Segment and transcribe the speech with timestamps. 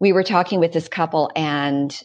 [0.00, 2.02] we were talking with this couple and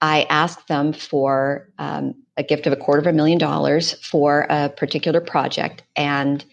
[0.00, 4.46] I asked them for um, a gift of a quarter of a million dollars for
[4.50, 5.82] a particular project.
[5.96, 6.44] And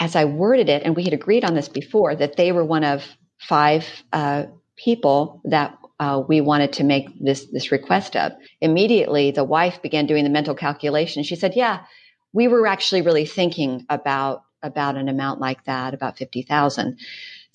[0.00, 2.84] as I worded it, and we had agreed on this before, that they were one
[2.84, 3.04] of
[3.38, 4.44] five uh,
[4.76, 8.32] people that uh, we wanted to make this this request of.
[8.60, 11.22] Immediately, the wife began doing the mental calculation.
[11.22, 11.84] She said, "Yeah,
[12.32, 16.98] we were actually really thinking about about an amount like that, about fifty thousand.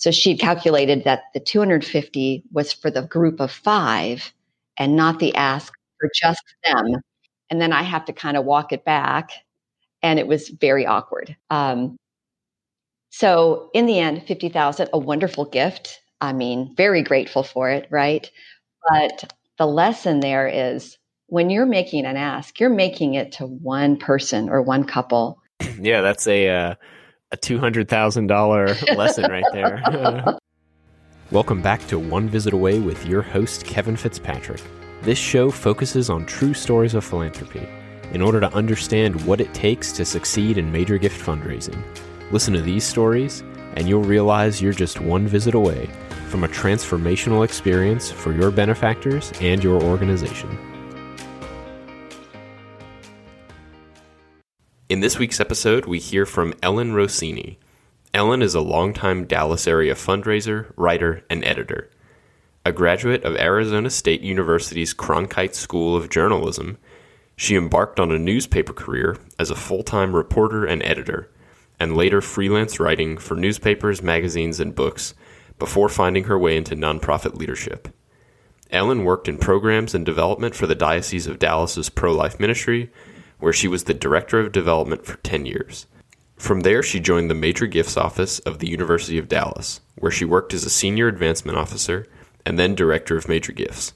[0.02, 4.34] So she'd calculated that the 250 was for the group of five
[4.80, 6.96] and not the ask for just them.
[7.52, 9.30] And then I have to kind of walk it back.
[10.02, 11.38] And it was very awkward.
[11.52, 11.98] Um,
[13.12, 16.02] so in the end, 50,000, a wonderful gift.
[16.20, 18.28] I mean, very grateful for it, right?
[18.90, 20.98] But the lesson there is
[21.28, 25.40] when you're making an ask, you're making it to one person or one couple.
[25.80, 26.76] Yeah, that's a uh,
[27.32, 29.82] a $200,000 lesson right there.
[31.32, 34.62] Welcome back to One Visit Away with your host, Kevin Fitzpatrick.
[35.02, 37.66] This show focuses on true stories of philanthropy
[38.12, 41.82] in order to understand what it takes to succeed in major gift fundraising.
[42.32, 43.44] Listen to these stories,
[43.78, 45.90] and you'll realize you're just one visit away
[46.28, 50.71] from a transformational experience for your benefactors and your organization.
[54.92, 57.58] In this week's episode, we hear from Ellen Rossini.
[58.14, 61.90] Ellen is a longtime Dallas area fundraiser, writer, and editor.
[62.66, 66.78] A graduate of Arizona State University's Cronkite School of Journalism,
[67.38, 71.32] she embarked on a newspaper career as a full time reporter and editor,
[71.80, 75.14] and later freelance writing for newspapers, magazines, and books
[75.58, 77.88] before finding her way into nonprofit leadership.
[78.72, 82.92] Ellen worked in programs and development for the Diocese of Dallas's pro life ministry
[83.42, 85.88] where she was the Director of Development for 10 years.
[86.38, 90.26] From there, she joined the Major Gifts Office of the University of Dallas, where she
[90.26, 92.08] worked as a Senior Advancement Officer
[92.46, 93.94] and then Director of Major Gifts.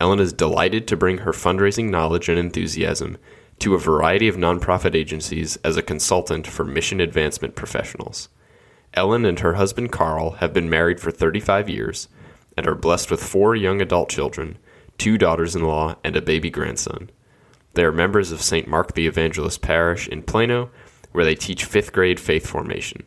[0.00, 3.18] Ellen is delighted to bring her fundraising knowledge and enthusiasm
[3.58, 8.28] to a variety of nonprofit agencies as a consultant for mission advancement professionals.
[8.94, 12.08] Ellen and her husband Carl have been married for 35 years
[12.56, 14.58] and are blessed with four young adult children,
[14.98, 17.10] two daughters in law, and a baby grandson.
[17.76, 18.66] They are members of St.
[18.66, 20.70] Mark the Evangelist Parish in Plano,
[21.12, 23.04] where they teach fifth grade faith formation.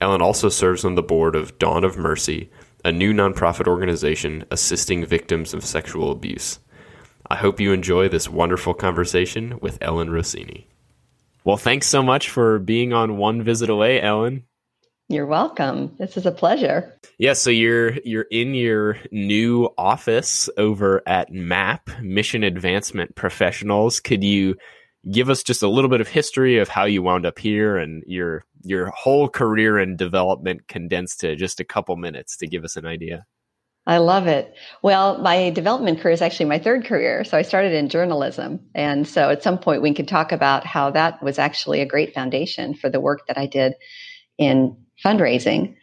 [0.00, 2.48] Ellen also serves on the board of Dawn of Mercy,
[2.84, 6.60] a new nonprofit organization assisting victims of sexual abuse.
[7.28, 10.68] I hope you enjoy this wonderful conversation with Ellen Rossini.
[11.42, 14.44] Well, thanks so much for being on One Visit Away, Ellen.
[15.08, 15.94] You're welcome.
[15.98, 16.98] This is a pleasure.
[17.18, 24.00] Yeah, so you're you're in your new office over at MAP Mission Advancement Professionals.
[24.00, 24.56] Could you
[25.08, 28.02] give us just a little bit of history of how you wound up here and
[28.08, 32.76] your your whole career and development condensed to just a couple minutes to give us
[32.76, 33.26] an idea?
[33.86, 34.52] I love it.
[34.82, 37.22] Well, my development career is actually my third career.
[37.22, 38.58] So I started in journalism.
[38.74, 42.12] And so at some point we can talk about how that was actually a great
[42.12, 43.74] foundation for the work that I did
[44.38, 45.76] in fundraising.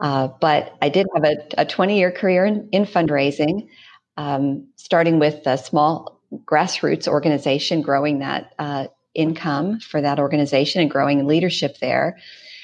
[0.00, 1.24] Uh, but I did have
[1.58, 3.68] a, 20 year career in, in fundraising,
[4.16, 10.90] um, starting with a small grassroots organization, growing that uh, income for that organization and
[10.90, 12.18] growing leadership there.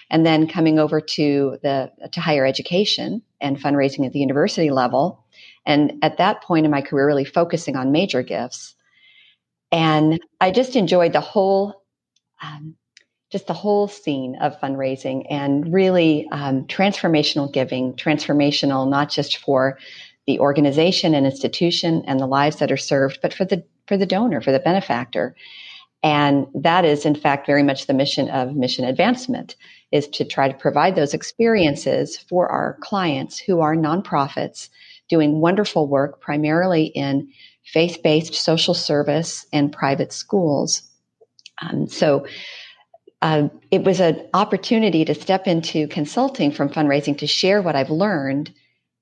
[0.08, 5.24] And then coming over to the to higher education and fundraising at the university level.
[5.66, 8.76] And at that point in my career, really focusing on major gifts.
[9.72, 11.82] And I just enjoyed the whole
[12.40, 12.76] um,
[13.30, 19.78] just the whole scene of fundraising and really um, transformational giving, transformational not just for
[20.26, 24.06] the organization and institution and the lives that are served, but for the for the
[24.06, 25.34] donor, for the benefactor.
[26.02, 29.56] And that is, in fact, very much the mission of mission advancement
[29.92, 34.68] is to try to provide those experiences for our clients who are nonprofits
[35.08, 37.28] doing wonderful work, primarily in
[37.64, 40.82] faith based social service and private schools.
[41.62, 42.26] Um, so
[43.22, 47.90] uh, it was an opportunity to step into consulting from fundraising to share what I've
[47.90, 48.52] learned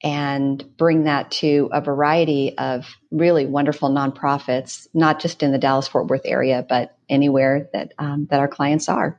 [0.02, 5.88] and bring that to a variety of really wonderful nonprofits, not just in the Dallas
[5.88, 9.18] Fort Worth area, but anywhere that um, that our clients are.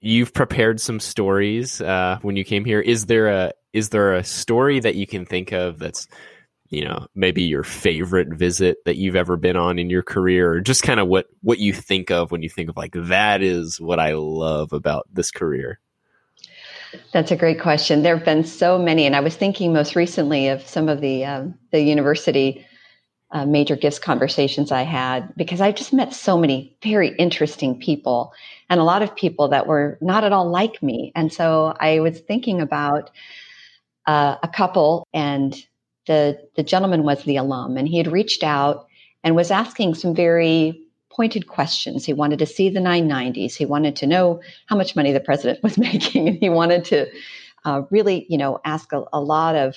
[0.00, 2.80] You've prepared some stories uh, when you came here.
[2.80, 6.08] Is there a is there a story that you can think of that's
[6.70, 10.60] you know maybe your favorite visit that you've ever been on in your career or
[10.60, 13.80] just kind of what what you think of when you think of like that is
[13.80, 15.80] what i love about this career?
[17.12, 18.04] That's a great question.
[18.04, 21.24] There have been so many and i was thinking most recently of some of the
[21.24, 22.64] um, the university
[23.32, 28.32] uh, major gifts conversations i had because i just met so many very interesting people
[28.70, 31.12] and a lot of people that were not at all like me.
[31.14, 33.10] And so i was thinking about
[34.06, 35.54] uh, a couple, and
[36.06, 38.86] the the gentleman was the alum, and he had reached out
[39.22, 40.80] and was asking some very
[41.10, 42.04] pointed questions.
[42.04, 43.54] He wanted to see the 990s.
[43.54, 47.06] He wanted to know how much money the president was making, and he wanted to
[47.64, 49.76] uh, really, you know, ask a, a lot of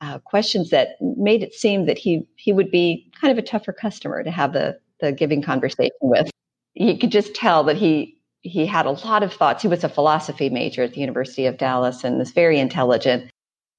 [0.00, 3.72] uh, questions that made it seem that he he would be kind of a tougher
[3.72, 6.30] customer to have the the giving conversation with.
[6.74, 9.62] You could just tell that he he had a lot of thoughts.
[9.62, 13.30] He was a philosophy major at the University of Dallas and was very intelligent.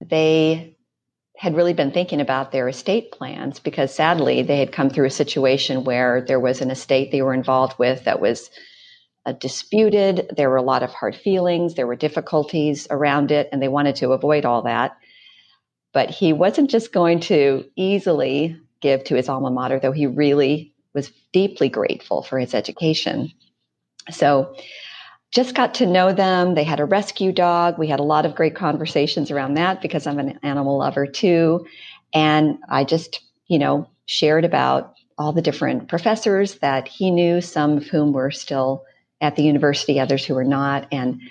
[0.02, 0.76] They
[1.40, 5.10] had really been thinking about their estate plans because sadly they had come through a
[5.10, 8.50] situation where there was an estate they were involved with that was
[9.26, 10.30] uh, disputed.
[10.36, 11.76] There were a lot of hard feelings.
[11.76, 14.98] There were difficulties around it, and they wanted to avoid all that.
[15.94, 20.74] But he wasn't just going to easily give to his alma mater, though he really
[20.94, 23.32] was deeply grateful for his education.
[24.12, 24.54] So
[25.32, 26.56] just got to know them.
[26.56, 27.78] They had a rescue dog.
[27.78, 31.66] We had a lot of great conversations around that because I'm an animal lover too.
[32.14, 37.78] And I just, you know, shared about all the different professors that he knew, some
[37.78, 38.84] of whom were still
[39.22, 40.88] at the university, others who were not.
[40.92, 41.22] And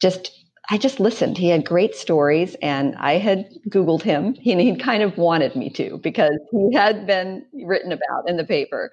[0.00, 0.30] just,
[0.70, 1.36] I just listened.
[1.36, 4.34] He had great stories and I had Googled him.
[4.34, 8.44] He, he kind of wanted me to because he had been written about in the
[8.44, 8.92] paper.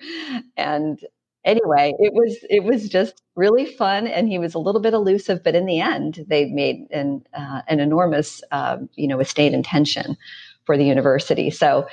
[0.58, 1.00] And
[1.46, 5.44] anyway, it was it was just really fun, and he was a little bit elusive,
[5.44, 10.18] but in the end, they made an uh, an enormous uh, you know estate intention
[10.66, 11.50] for the university.
[11.50, 11.88] So,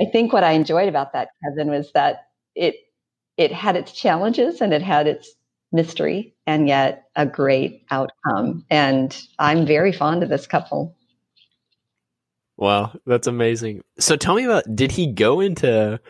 [0.00, 2.76] I think what I enjoyed about that, Kevin, was that it
[3.36, 5.34] it had its challenges and it had its
[5.72, 8.64] mystery, and yet a great outcome.
[8.70, 10.96] And I'm very fond of this couple.
[12.56, 13.82] Wow, that's amazing.
[13.98, 16.00] So tell me about did he go into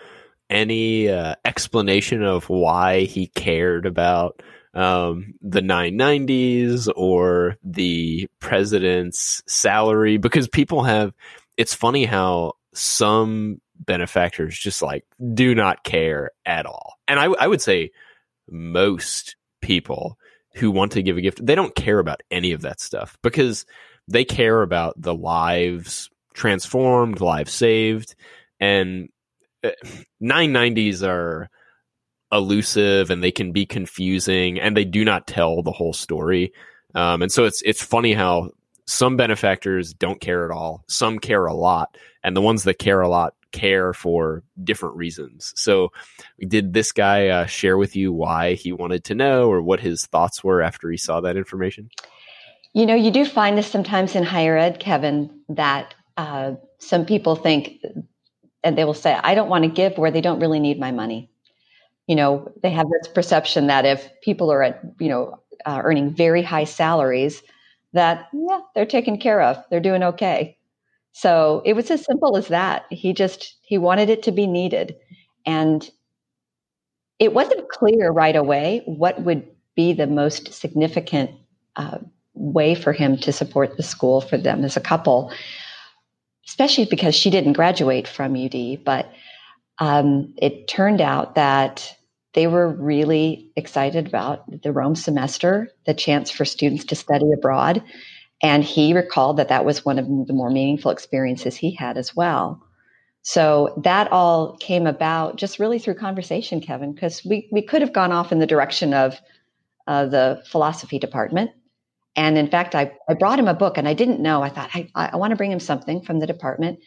[0.49, 4.43] any uh, explanation of why he cared about
[4.75, 10.17] um, the 990s or the president's salary?
[10.19, 11.13] Because people have
[11.57, 15.05] it's funny how some benefactors just like
[15.35, 16.95] do not care at all.
[17.09, 17.91] And I, I would say
[18.49, 20.19] most people
[20.55, 23.67] who want to give a gift they don't care about any of that stuff because
[24.09, 28.15] they care about the lives transformed lives saved
[28.61, 29.09] and
[30.23, 31.49] 990s are
[32.32, 36.53] elusive and they can be confusing and they do not tell the whole story.
[36.94, 38.50] Um, and so it's it's funny how
[38.87, 43.00] some benefactors don't care at all, some care a lot, and the ones that care
[43.00, 45.53] a lot care for different reasons.
[45.56, 45.91] So,
[46.47, 50.06] did this guy uh, share with you why he wanted to know or what his
[50.06, 51.91] thoughts were after he saw that information?
[52.73, 57.35] You know, you do find this sometimes in higher ed, Kevin, that uh, some people
[57.37, 57.81] think
[58.67, 60.91] and they will say, I don't want to give where they don't really need my
[60.91, 61.31] money.
[62.09, 66.13] You know, they have this perception that if people are at, you know, uh, earning
[66.13, 67.45] very high salaries,
[67.93, 70.59] that yeah, they're taken care of, they're doing okay.
[71.13, 72.87] So it was as simple as that.
[72.91, 74.97] He just he wanted it to be needed,
[75.47, 75.89] and
[77.21, 79.47] it wasn't clear right away what would
[79.77, 81.31] be the most significant
[81.77, 81.99] uh,
[82.35, 85.33] way for him to support the school for them as a couple
[86.47, 88.85] especially because she didn't graduate from UD.
[88.85, 89.13] But
[89.79, 91.95] um, it turned out that
[92.35, 97.83] they were really excited about the Rome semester, the chance for students to study abroad.
[98.43, 102.15] And he recalled that that was one of the more meaningful experiences he had as
[102.15, 102.63] well.
[103.23, 107.93] So that all came about just really through conversation, Kevin, because we, we could have
[107.93, 109.19] gone off in the direction of
[109.87, 111.50] uh, the philosophy department
[112.16, 114.42] and in fact, I, I brought him a book and I didn't know.
[114.42, 116.80] I thought, I, I want to bring him something from the department.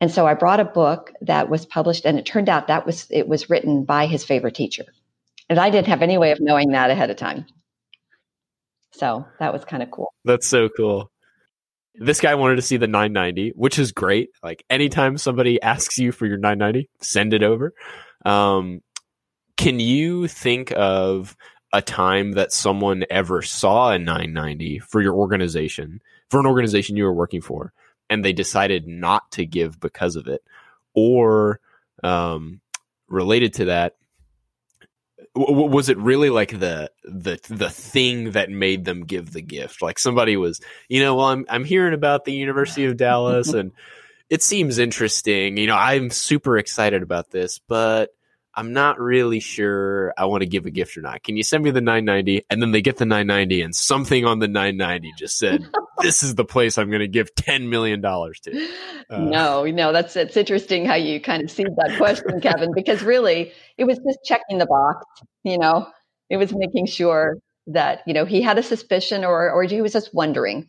[0.00, 3.06] And so I brought a book that was published and it turned out that was,
[3.10, 4.84] it was written by his favorite teacher.
[5.48, 7.46] And I didn't have any way of knowing that ahead of time.
[8.92, 10.12] So that was kind of cool.
[10.24, 11.12] That's so cool.
[11.94, 14.30] This guy wanted to see the 990, which is great.
[14.42, 17.72] Like anytime somebody asks you for your 990, send it over.
[18.24, 18.80] Um,
[19.56, 21.36] can you think of
[21.72, 27.04] a time that someone ever saw a 990 for your organization, for an organization you
[27.04, 27.72] were working for,
[28.08, 30.42] and they decided not to give because of it?
[30.94, 31.60] Or
[32.02, 32.60] um,
[33.08, 33.96] related to that,
[35.36, 39.82] w- was it really like the the the thing that made them give the gift?
[39.82, 43.72] Like somebody was, you know, well, I'm I'm hearing about the University of Dallas and
[44.28, 45.56] it seems interesting.
[45.56, 48.14] You know, I'm super excited about this, but
[48.60, 51.22] I'm not really sure I want to give a gift or not.
[51.22, 52.44] Can you send me the 990?
[52.50, 55.66] And then they get the 990 and something on the 990 just said,
[56.02, 58.68] this is the place I'm going to give $10 million to.
[59.08, 63.02] Uh, no, no, that's, it's interesting how you kind of see that question, Kevin, because
[63.02, 65.06] really it was just checking the box,
[65.42, 65.88] you know,
[66.28, 67.38] it was making sure
[67.68, 70.68] that, you know, he had a suspicion or, or he was just wondering.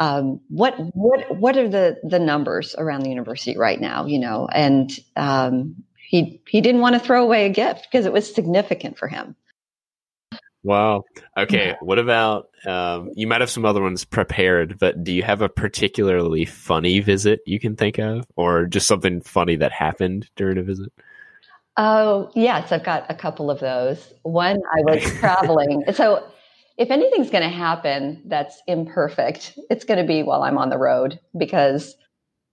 [0.00, 4.06] um, what what what are the the numbers around the university right now?
[4.06, 8.12] You know, and um, he he didn't want to throw away a gift because it
[8.12, 9.34] was significant for him.
[10.62, 11.02] Wow.
[11.36, 11.74] Okay.
[11.80, 13.26] What about um, you?
[13.26, 17.58] Might have some other ones prepared, but do you have a particularly funny visit you
[17.58, 20.92] can think of, or just something funny that happened during a visit?
[21.76, 24.12] Oh yes, I've got a couple of those.
[24.22, 26.24] One, I was traveling, so
[26.76, 30.78] if anything's going to happen that's imperfect, it's going to be while I'm on the
[30.78, 31.96] road because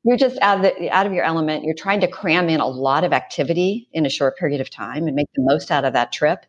[0.03, 1.63] you're just out of the, out of your element.
[1.63, 5.07] You're trying to cram in a lot of activity in a short period of time
[5.07, 6.45] and make the most out of that trip.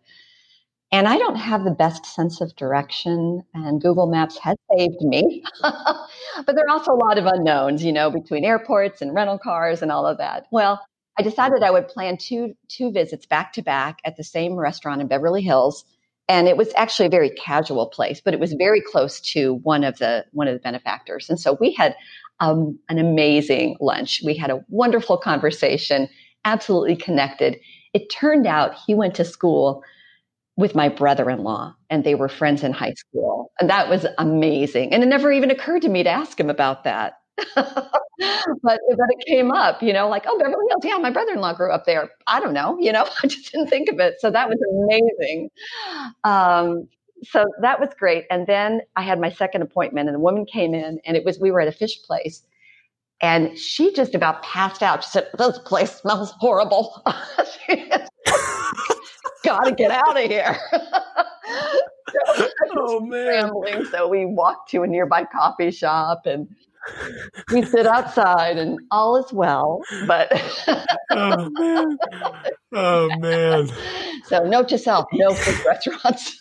[0.92, 5.44] And I don't have the best sense of direction, and Google Maps has saved me.
[5.62, 9.82] but there are also a lot of unknowns, you know, between airports and rental cars
[9.82, 10.46] and all of that.
[10.50, 10.84] Well,
[11.16, 15.00] I decided I would plan two two visits back to back at the same restaurant
[15.00, 15.84] in Beverly Hills
[16.30, 19.82] and it was actually a very casual place, but it was very close to one
[19.82, 21.28] of the one of the benefactors.
[21.28, 21.96] And so we had
[22.40, 24.20] um, an amazing lunch.
[24.24, 26.08] We had a wonderful conversation,
[26.44, 27.58] absolutely connected.
[27.92, 29.82] It turned out he went to school
[30.56, 35.02] with my brother-in-law and they were friends in high school and that was amazing and
[35.02, 37.14] it never even occurred to me to ask him about that
[37.56, 37.98] but
[38.62, 41.86] but it came up, you know, like oh Beverly Hills, yeah, my brother-in-law grew up
[41.86, 42.10] there.
[42.26, 44.14] I don't know, you know, I just didn't think of it.
[44.18, 45.50] So that was amazing.
[46.24, 46.88] Um,
[47.22, 48.24] so that was great.
[48.30, 51.38] And then I had my second appointment, and a woman came in, and it was
[51.38, 52.42] we were at a fish place,
[53.20, 55.04] and she just about passed out.
[55.04, 57.02] She said, "This place smells horrible.
[59.44, 63.48] Got to get out of here." so oh man!
[63.48, 63.84] Scrambling.
[63.86, 66.48] So we walked to a nearby coffee shop and
[67.52, 70.30] we sit outside and all is well, but
[71.10, 71.98] oh man,
[72.72, 73.70] oh man.
[74.24, 76.38] So note to self: no food restaurants.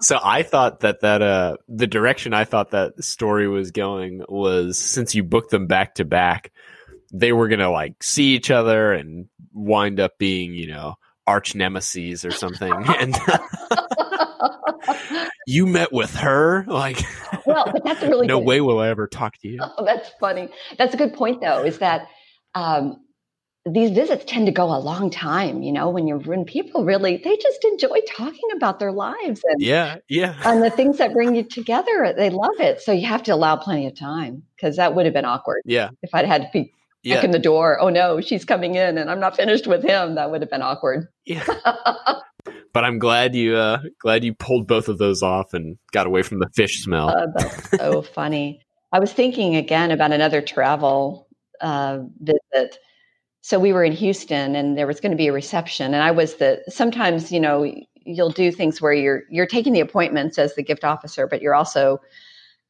[0.00, 4.78] so I thought that that uh the direction I thought that story was going was
[4.78, 6.52] since you booked them back to back,
[7.12, 12.24] they were gonna like see each other and wind up being you know arch nemesis
[12.24, 13.18] or something and
[15.46, 16.64] you met with her?
[16.68, 17.02] Like
[17.46, 18.46] well but that's really no good.
[18.46, 19.58] way will i ever talk to you.
[19.60, 20.48] Oh, that's funny.
[20.78, 22.08] That's a good point though is that
[22.54, 23.00] um,
[23.68, 27.16] these visits tend to go a long time you know when you're when people really
[27.16, 30.36] they just enjoy talking about their lives and yeah yeah.
[30.44, 32.80] and the things that bring you together they love it.
[32.80, 35.90] So you have to allow plenty of time because that would have been awkward yeah.
[36.02, 37.24] if i'd had to be yeah.
[37.24, 40.30] in the door oh no she's coming in and i'm not finished with him that
[40.30, 41.08] would have been awkward.
[41.24, 41.44] Yeah
[42.76, 46.20] but i'm glad you uh glad you pulled both of those off and got away
[46.20, 47.08] from the fish smell.
[47.08, 48.60] Uh, that's so funny.
[48.92, 51.26] I was thinking again about another travel
[51.62, 52.76] uh, visit.
[53.40, 56.10] So we were in Houston and there was going to be a reception and I
[56.10, 57.72] was the sometimes you know
[58.04, 61.54] you'll do things where you're you're taking the appointments as the gift officer but you're
[61.54, 61.98] also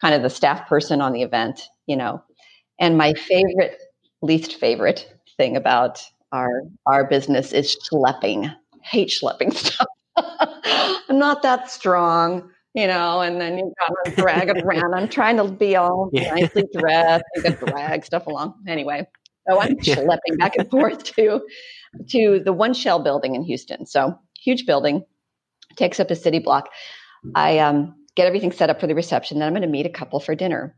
[0.00, 2.22] kind of the staff person on the event you know.
[2.78, 3.82] And my favorite
[4.22, 8.54] least favorite thing about our our business is schlepping
[8.90, 9.87] hate schlepping stuff
[11.09, 14.95] I'm not that strong you know, and then you got to drag it around.
[14.95, 16.35] I'm trying to be all yeah.
[16.35, 18.55] nicely dressed and drag stuff along.
[18.69, 19.09] Anyway,
[19.49, 19.97] so I'm yeah.
[19.97, 21.40] schlepping back and forth to
[22.11, 23.87] to the one shell building in Houston.
[23.87, 25.02] So huge building,
[25.76, 26.69] takes up a city block.
[27.35, 29.38] I um, get everything set up for the reception.
[29.38, 30.76] Then I'm going to meet a couple for dinner,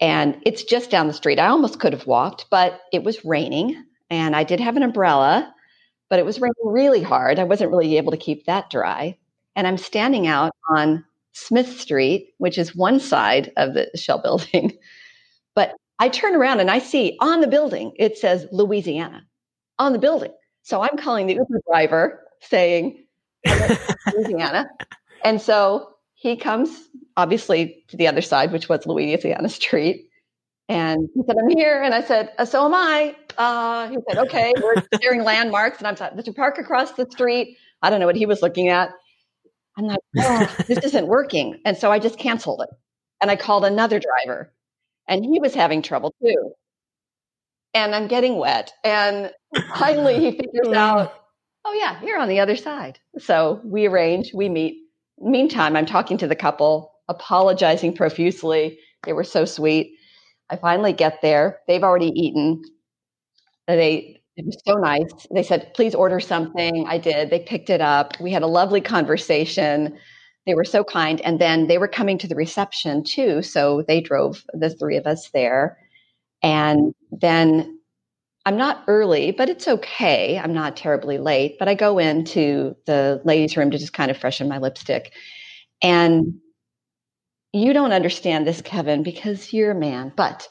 [0.00, 1.38] and it's just down the street.
[1.38, 5.54] I almost could have walked, but it was raining, and I did have an umbrella,
[6.08, 7.38] but it was raining really hard.
[7.38, 9.16] I wasn't really able to keep that dry,
[9.56, 14.76] and I'm standing out on Smith Street, which is one side of the shell building.
[15.54, 19.24] But I turn around and I see on the building, it says Louisiana
[19.78, 20.32] on the building.
[20.62, 23.04] So I'm calling the Uber driver saying,
[24.14, 24.68] Louisiana.
[25.24, 30.08] And so he comes obviously to the other side, which was Louisiana Street.
[30.68, 31.82] And he said, I'm here.
[31.82, 33.16] And I said, so am I.
[33.38, 35.78] Uh, he said, okay, we're sharing landmarks.
[35.78, 37.56] And I'm like, to park across the street.
[37.80, 38.90] I don't know what he was looking at.
[39.76, 41.60] I'm like, oh, this isn't working.
[41.64, 42.68] And so I just canceled it.
[43.22, 44.52] And I called another driver
[45.06, 46.52] and he was having trouble too.
[47.74, 48.72] And I'm getting wet.
[48.82, 49.30] And
[49.76, 51.14] finally he figures out,
[51.64, 52.98] oh, yeah, you're on the other side.
[53.18, 54.82] So we arrange, we meet.
[55.20, 58.78] Meantime, I'm talking to the couple, apologizing profusely.
[59.04, 59.94] They were so sweet.
[60.50, 61.60] I finally get there.
[61.68, 62.62] They've already eaten.
[63.68, 65.28] They it was so nice.
[65.34, 66.86] They said, please order something.
[66.88, 67.30] I did.
[67.30, 68.14] They picked it up.
[68.20, 69.98] We had a lovely conversation.
[70.46, 71.20] They were so kind.
[71.22, 73.42] And then they were coming to the reception too.
[73.42, 75.78] So they drove the three of us there.
[76.42, 77.80] And then
[78.46, 80.38] I'm not early, but it's okay.
[80.38, 84.18] I'm not terribly late, but I go into the ladies' room to just kind of
[84.18, 85.12] freshen my lipstick.
[85.82, 86.40] And
[87.52, 90.48] you don't understand this, Kevin, because you're a man, but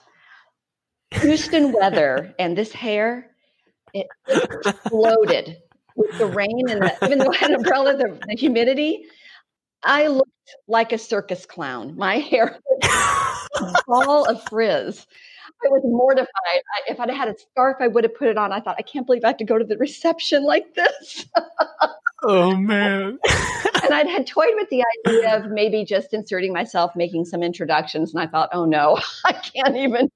[1.11, 3.31] Houston weather and this hair,
[3.93, 5.57] it exploded
[5.95, 9.05] with the rain and the, even though I had an umbrella, the, the humidity.
[9.83, 10.31] I looked
[10.67, 11.95] like a circus clown.
[11.95, 15.05] My hair was a of frizz.
[15.65, 16.27] I was mortified.
[16.45, 18.51] I, if I'd had a scarf, I would have put it on.
[18.51, 21.25] I thought, I can't believe I have to go to the reception like this.
[22.23, 23.17] oh man.
[23.83, 28.13] and I'd had toyed with the idea of maybe just inserting myself, making some introductions,
[28.13, 30.09] and I thought, oh no, I can't even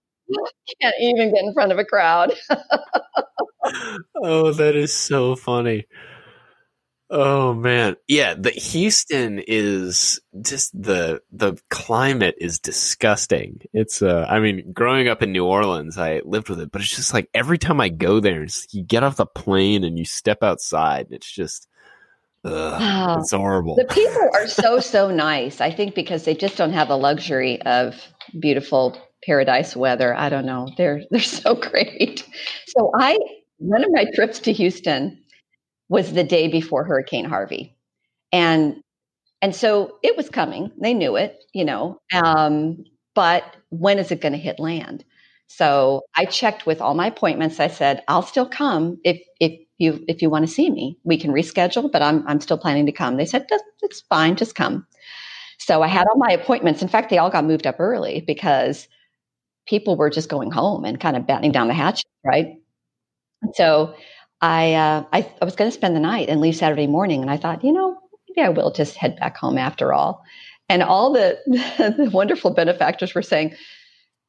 [0.81, 2.33] can't even get in front of a crowd.
[4.15, 5.85] oh, that is so funny.
[7.13, 7.97] Oh man.
[8.07, 13.59] Yeah, the Houston is just the the climate is disgusting.
[13.73, 16.95] It's uh I mean, growing up in New Orleans, I lived with it, but it's
[16.95, 20.41] just like every time I go there, you get off the plane and you step
[20.41, 21.67] outside, it's just
[22.43, 23.17] Ugh, wow.
[23.19, 23.75] It's horrible.
[23.75, 25.61] The people are so so nice.
[25.61, 27.93] I think because they just don't have the luxury of
[28.39, 30.13] beautiful paradise weather.
[30.15, 30.67] I don't know.
[30.77, 32.27] They're they're so great.
[32.67, 33.17] So I
[33.57, 35.21] one of my trips to Houston
[35.89, 37.75] was the day before Hurricane Harvey.
[38.31, 38.81] And
[39.41, 40.71] and so it was coming.
[40.81, 41.99] They knew it, you know.
[42.13, 42.83] Um,
[43.15, 45.03] but when is it going to hit land?
[45.47, 47.59] So I checked with all my appointments.
[47.59, 50.97] I said, I'll still come if if you if you want to see me.
[51.03, 53.17] We can reschedule, but I'm I'm still planning to come.
[53.17, 53.47] They said,
[53.81, 54.87] it's fine, just come.
[55.59, 56.81] So I had all my appointments.
[56.81, 58.87] In fact, they all got moved up early because
[59.67, 62.57] people were just going home and kind of battening down the hatch, right?
[63.53, 63.95] So
[64.41, 67.29] I, uh, I, I was going to spend the night and leave Saturday morning, and
[67.29, 67.97] I thought, you know,
[68.29, 70.23] maybe I will just head back home after all.
[70.69, 73.55] And all the, the wonderful benefactors were saying,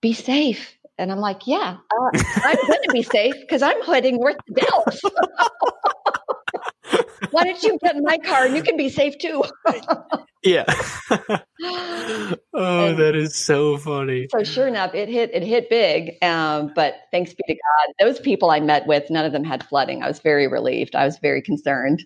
[0.01, 4.17] "Be safe." And I'm like, "Yeah, uh, I'm going to be safe because I'm heading
[4.17, 5.01] north to Dallas."
[7.31, 9.45] Why don't you get in my car and you can be safe too?
[10.43, 10.65] yeah.
[11.11, 14.29] oh, and that is so funny.
[14.31, 16.23] So sure enough, it hit it hit big.
[16.23, 19.65] Um, but thanks be to God, those people I met with, none of them had
[19.65, 20.03] flooding.
[20.03, 20.95] I was very relieved.
[20.95, 22.05] I was very concerned.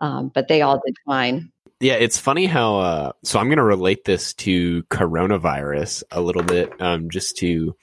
[0.00, 1.50] Um, but they all did fine.
[1.80, 2.78] Yeah, it's funny how.
[2.78, 7.76] Uh, so I'm going to relate this to coronavirus a little bit, um, just to,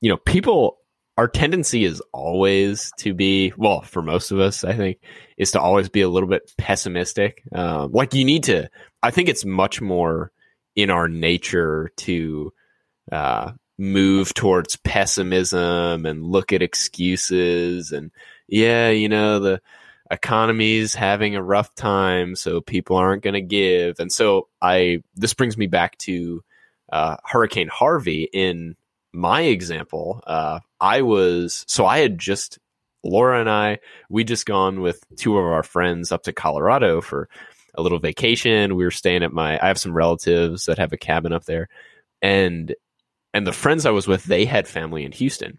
[0.00, 0.79] you know, people
[1.20, 4.96] our tendency is always to be well for most of us i think
[5.36, 7.42] is to always be a little bit pessimistic.
[7.52, 8.70] Um, like you need to
[9.02, 10.32] i think it's much more
[10.74, 12.54] in our nature to
[13.12, 18.12] uh, move towards pessimism and look at excuses and
[18.48, 19.60] yeah you know the
[20.10, 24.00] economy's having a rough time so people aren't going to give.
[24.00, 26.42] And so i this brings me back to
[26.90, 28.74] uh, hurricane harvey in
[29.12, 32.58] my example, uh, I was so I had just
[33.02, 37.28] Laura and I we just gone with two of our friends up to Colorado for
[37.74, 38.76] a little vacation.
[38.76, 41.68] We were staying at my I have some relatives that have a cabin up there,
[42.22, 42.74] and
[43.32, 45.58] and the friends I was with they had family in Houston,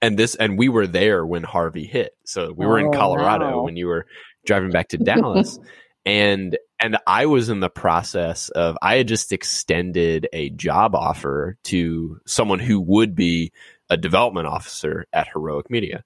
[0.00, 2.12] and this and we were there when Harvey hit.
[2.24, 3.62] So we were in oh, Colorado wow.
[3.62, 4.06] when you were
[4.46, 5.58] driving back to Dallas,
[6.04, 11.56] and and I was in the process of I had just extended a job offer
[11.64, 13.52] to someone who would be
[13.90, 16.04] a development officer at Heroic Media,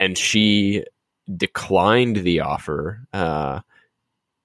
[0.00, 0.84] and she
[1.36, 3.60] declined the offer uh,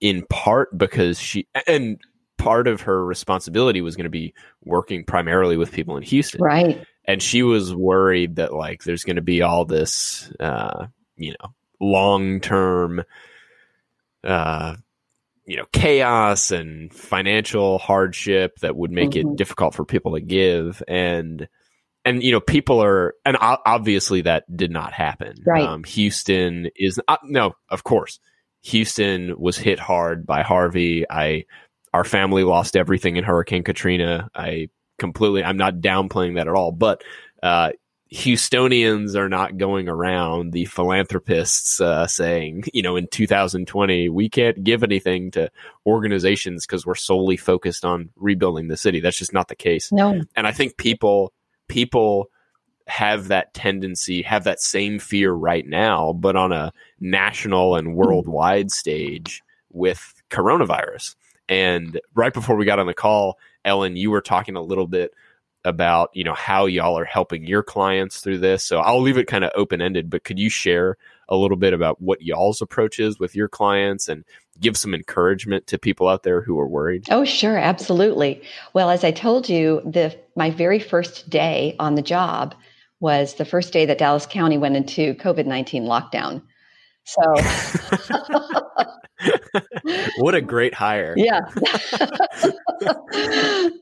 [0.02, 2.00] in part because she and
[2.38, 6.84] part of her responsibility was going to be working primarily with people in Houston, right?
[7.06, 11.54] And she was worried that like there's going to be all this, uh, you know,
[11.80, 13.04] long term.
[14.24, 14.76] Uh,
[15.46, 19.32] you know chaos and financial hardship that would make mm-hmm.
[19.32, 21.48] it difficult for people to give and
[22.10, 27.00] and you know people are and obviously that did not happen right um, houston is
[27.08, 28.20] uh, no of course
[28.62, 31.46] houston was hit hard by harvey i
[31.94, 34.68] our family lost everything in hurricane katrina i
[34.98, 37.04] completely i'm not downplaying that at all but
[37.44, 37.70] uh,
[38.14, 44.64] Houstonians are not going around, the philanthropists uh, saying, you know, in 2020, we can't
[44.64, 45.52] give anything to
[45.86, 49.00] organizations because we're solely focused on rebuilding the city.
[49.00, 49.92] That's just not the case.
[49.92, 50.22] No.
[50.36, 51.34] And I think people,
[51.70, 52.30] people
[52.88, 57.94] have that tendency, have that same fear right now, but on a national and hmm.
[57.94, 61.16] worldwide stage with coronavirus.
[61.48, 65.14] And right before we got on the call, Ellen, you were talking a little bit
[65.66, 68.64] about you know how y'all are helping your clients through this.
[68.64, 71.74] So i'll leave it kind of open ended but could you share a little bit
[71.74, 74.24] about what y'all's approach is with your clients and
[74.60, 77.06] give some encouragement to people out there who are worried?
[77.12, 78.42] Oh sure absolutely.
[78.74, 82.56] Well as i told you the my very first day on the job
[83.00, 86.42] was the first day that dallas county went into covid-19 lockdown.
[87.04, 88.86] So
[90.18, 91.14] what a great hire.
[91.18, 91.42] Yeah.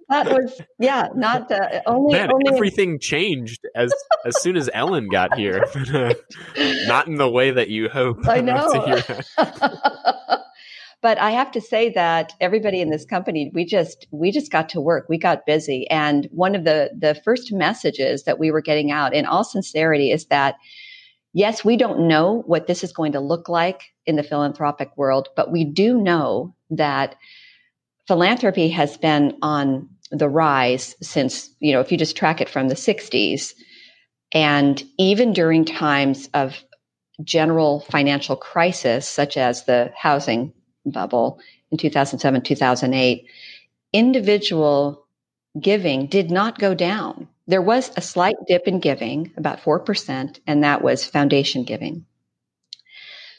[0.09, 3.93] that was yeah, not uh, only, Man, only everything changed as
[4.25, 5.63] as soon as Ellen got here.
[6.87, 8.27] not in the way that you hope.
[8.27, 8.95] I know.
[11.01, 14.69] but I have to say that everybody in this company, we just we just got
[14.69, 15.07] to work.
[15.09, 19.13] We got busy, and one of the the first messages that we were getting out,
[19.13, 20.55] in all sincerity, is that
[21.33, 25.29] yes, we don't know what this is going to look like in the philanthropic world,
[25.35, 27.15] but we do know that
[28.07, 32.69] philanthropy has been on the rise since you know if you just track it from
[32.69, 33.53] the 60s,
[34.33, 36.63] and even during times of
[37.23, 40.53] general financial crisis, such as the housing
[40.85, 41.39] bubble
[41.71, 43.25] in 2007, 2008,
[43.93, 45.05] individual
[45.59, 47.27] giving did not go down.
[47.47, 52.05] There was a slight dip in giving, about 4%, and that was foundation giving.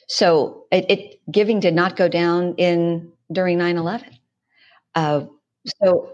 [0.09, 4.05] So it, it giving did not go down in during 9-11.
[4.95, 5.27] Uh,
[5.83, 6.11] so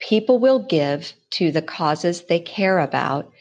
[0.00, 3.32] people will give to the causes they care about.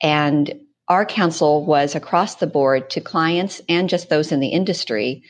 [0.00, 5.24] And our counsel was across the board to clients and just those in the industry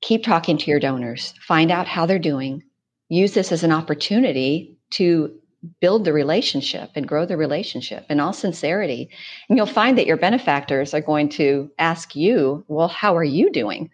[0.00, 2.62] keep talking to your donors, find out how they're doing,
[3.08, 5.34] use this as an opportunity to
[5.80, 9.10] build the relationship and grow the relationship in all sincerity.
[9.48, 13.50] And you'll find that your benefactors are going to ask you, well, how are you
[13.50, 13.90] doing?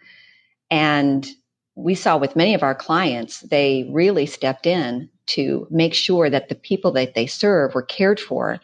[0.71, 1.27] And
[1.75, 6.49] we saw with many of our clients, they really stepped in to make sure that
[6.49, 8.61] the people that they serve were cared for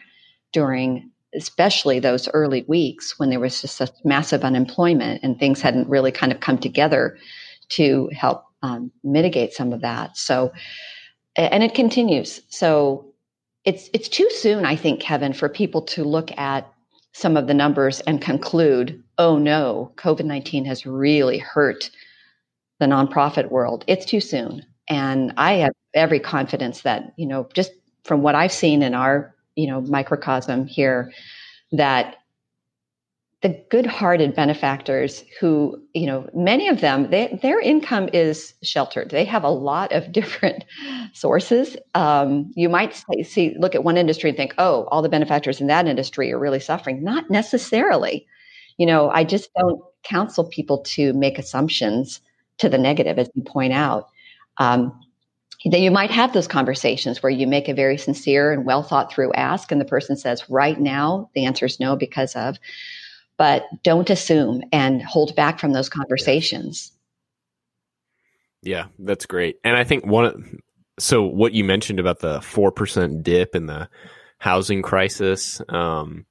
[0.53, 5.89] during especially those early weeks when there was just such massive unemployment and things hadn't
[5.89, 7.17] really kind of come together
[7.69, 10.17] to help um, mitigate some of that.
[10.17, 10.53] So,
[11.37, 12.40] and it continues.
[12.49, 13.07] So
[13.64, 16.71] it's it's too soon, I think, Kevin, for people to look at
[17.12, 21.90] some of the numbers and conclude, oh no, COVID nineteen has really hurt
[22.79, 23.85] the nonprofit world.
[23.87, 27.73] It's too soon, and I have every confidence that you know just
[28.05, 31.12] from what I've seen in our you know microcosm here
[31.73, 32.16] that
[33.42, 39.11] the good-hearted benefactors who you know many of them they, their income is sheltered.
[39.11, 40.64] They have a lot of different
[41.12, 41.76] sources.
[41.94, 45.68] Um, you might see look at one industry and think oh all the benefactors in
[45.68, 47.03] that industry are really suffering.
[47.03, 48.26] Not necessarily.
[48.76, 52.20] You know i just don't counsel people to make assumptions
[52.59, 54.09] to the negative as you point out.
[54.59, 54.98] Um,
[55.64, 59.12] then you might have those conversations where you make a very sincere and well thought
[59.12, 62.59] through ask and the person says right now the answer is no because of
[63.40, 66.92] but don't assume and hold back from those conversations
[68.62, 70.61] yeah that's great and i think one
[70.98, 73.88] so what you mentioned about the 4% dip in the
[74.37, 76.26] housing crisis um,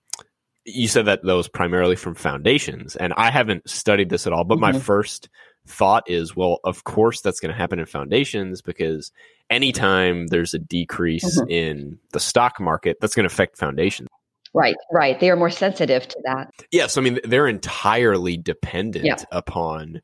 [0.64, 4.44] you said that that was primarily from foundations and i haven't studied this at all
[4.44, 4.74] but mm-hmm.
[4.74, 5.30] my first
[5.70, 9.12] thought is, well, of course that's going to happen in foundations because
[9.50, 11.50] anytime there's a decrease mm-hmm.
[11.50, 14.10] in the stock market, that's going to affect foundations.
[14.54, 15.20] Right, right.
[15.20, 16.52] They are more sensitive to that.
[16.72, 19.18] Yes, I mean they're entirely dependent yeah.
[19.32, 20.02] upon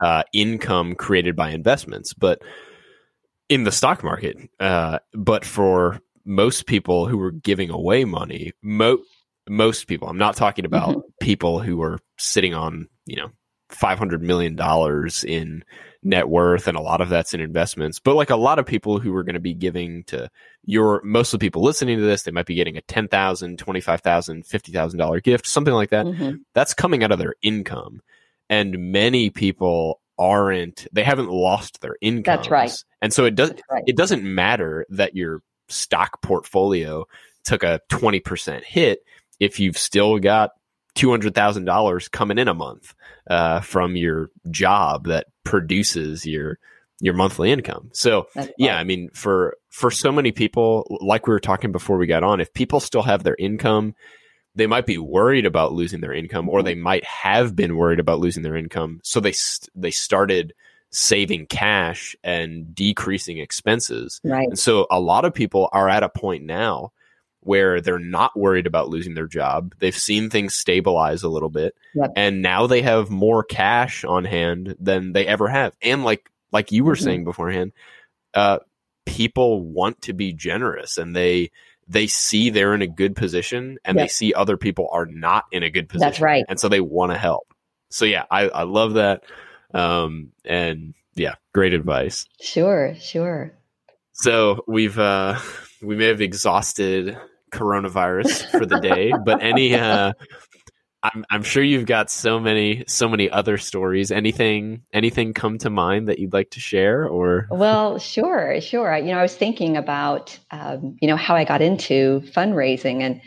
[0.00, 2.40] uh, income created by investments, but
[3.48, 4.36] in the stock market.
[4.60, 9.02] Uh, but for most people who are giving away money, mo-
[9.48, 11.00] most people, I'm not talking about mm-hmm.
[11.20, 13.30] people who are sitting on you know
[13.70, 14.58] $500 million
[15.26, 15.64] in
[16.02, 17.98] net worth and a lot of that's in investments.
[17.98, 20.30] But like a lot of people who are going to be giving to
[20.64, 23.08] your most of the people listening to this they might be getting a $10,000
[23.56, 26.06] $25,000 $50,000 gift something like that.
[26.06, 26.36] Mm-hmm.
[26.54, 28.00] that's coming out of their income.
[28.50, 32.72] And many people aren't they haven't lost their income that's right.
[33.00, 33.84] and so it does right.
[33.86, 37.04] it doesn't matter that your stock portfolio
[37.44, 39.00] took a 20% hit
[39.38, 40.50] if you've still got
[40.96, 42.94] $200,000 coming in a month
[43.30, 46.58] uh, from your job that produces your
[47.00, 47.88] your monthly income.
[47.94, 52.06] So yeah, I mean for for so many people like we were talking before we
[52.06, 53.94] got on, if people still have their income,
[54.54, 58.20] they might be worried about losing their income or they might have been worried about
[58.20, 59.00] losing their income.
[59.02, 60.52] So they st- they started
[60.90, 64.20] saving cash and decreasing expenses.
[64.22, 64.48] Right.
[64.48, 66.92] And so a lot of people are at a point now
[67.48, 69.74] where they're not worried about losing their job.
[69.78, 72.12] They've seen things stabilize a little bit, yep.
[72.14, 75.74] and now they have more cash on hand than they ever have.
[75.80, 77.04] And like like you were mm-hmm.
[77.04, 77.72] saying beforehand,
[78.34, 78.58] uh,
[79.06, 81.50] people want to be generous, and they
[81.88, 84.04] they see they're in a good position, and yep.
[84.04, 86.06] they see other people are not in a good position.
[86.06, 87.46] That's right, and so they want to help.
[87.88, 89.24] So yeah, I, I love that,
[89.72, 92.26] um, and yeah, great advice.
[92.42, 93.54] Sure, sure.
[94.12, 95.38] So we've uh,
[95.82, 97.16] we may have exhausted
[97.50, 100.12] coronavirus for the day, but any uh,
[101.02, 104.10] I'm I'm sure you've got so many so many other stories.
[104.10, 108.96] Anything anything come to mind that you'd like to share or Well, sure, sure.
[108.96, 113.20] You know, I was thinking about um, you know how I got into fundraising and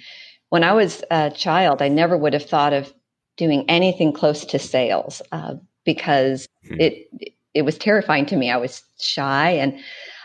[0.52, 2.94] when I was a child, I never would have thought of
[3.38, 5.56] doing anything close to sales uh,
[5.86, 6.76] because hmm.
[6.80, 7.08] it
[7.54, 8.52] it was terrifying to me.
[8.52, 9.80] I was shy and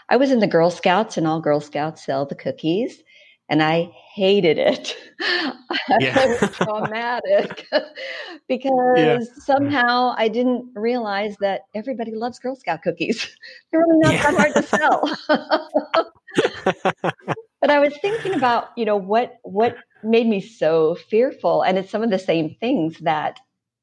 [0.08, 3.02] I was in the Girl Scouts and all Girl Scouts sell the cookies
[3.48, 4.96] and I hated it.
[6.00, 6.14] Yeah.
[6.18, 7.66] I was traumatic
[8.48, 9.18] because yeah.
[9.38, 13.28] somehow I didn't realize that everybody loves Girl Scout cookies.
[13.70, 14.30] They're really not yeah.
[14.30, 15.02] that hard to sell.
[17.60, 21.90] but I was thinking about, you know, what what made me so fearful, and it's
[21.90, 23.38] some of the same things that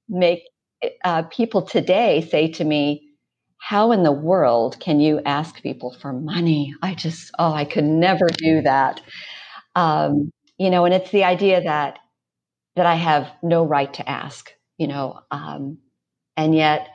[0.10, 0.44] make
[1.04, 3.08] uh, people today say to me,
[3.58, 7.86] "How in the world can you ask people for money?" I just, oh, I could
[7.86, 9.02] never do that.
[9.76, 12.00] Um, you know, and it's the idea that
[12.76, 15.78] that I have no right to ask, you know, um,
[16.36, 16.88] and yet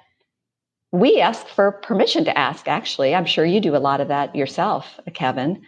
[0.90, 2.66] we ask for permission to ask.
[2.66, 5.62] Actually, I'm sure you do a lot of that yourself, Kevin,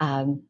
[0.00, 0.42] um,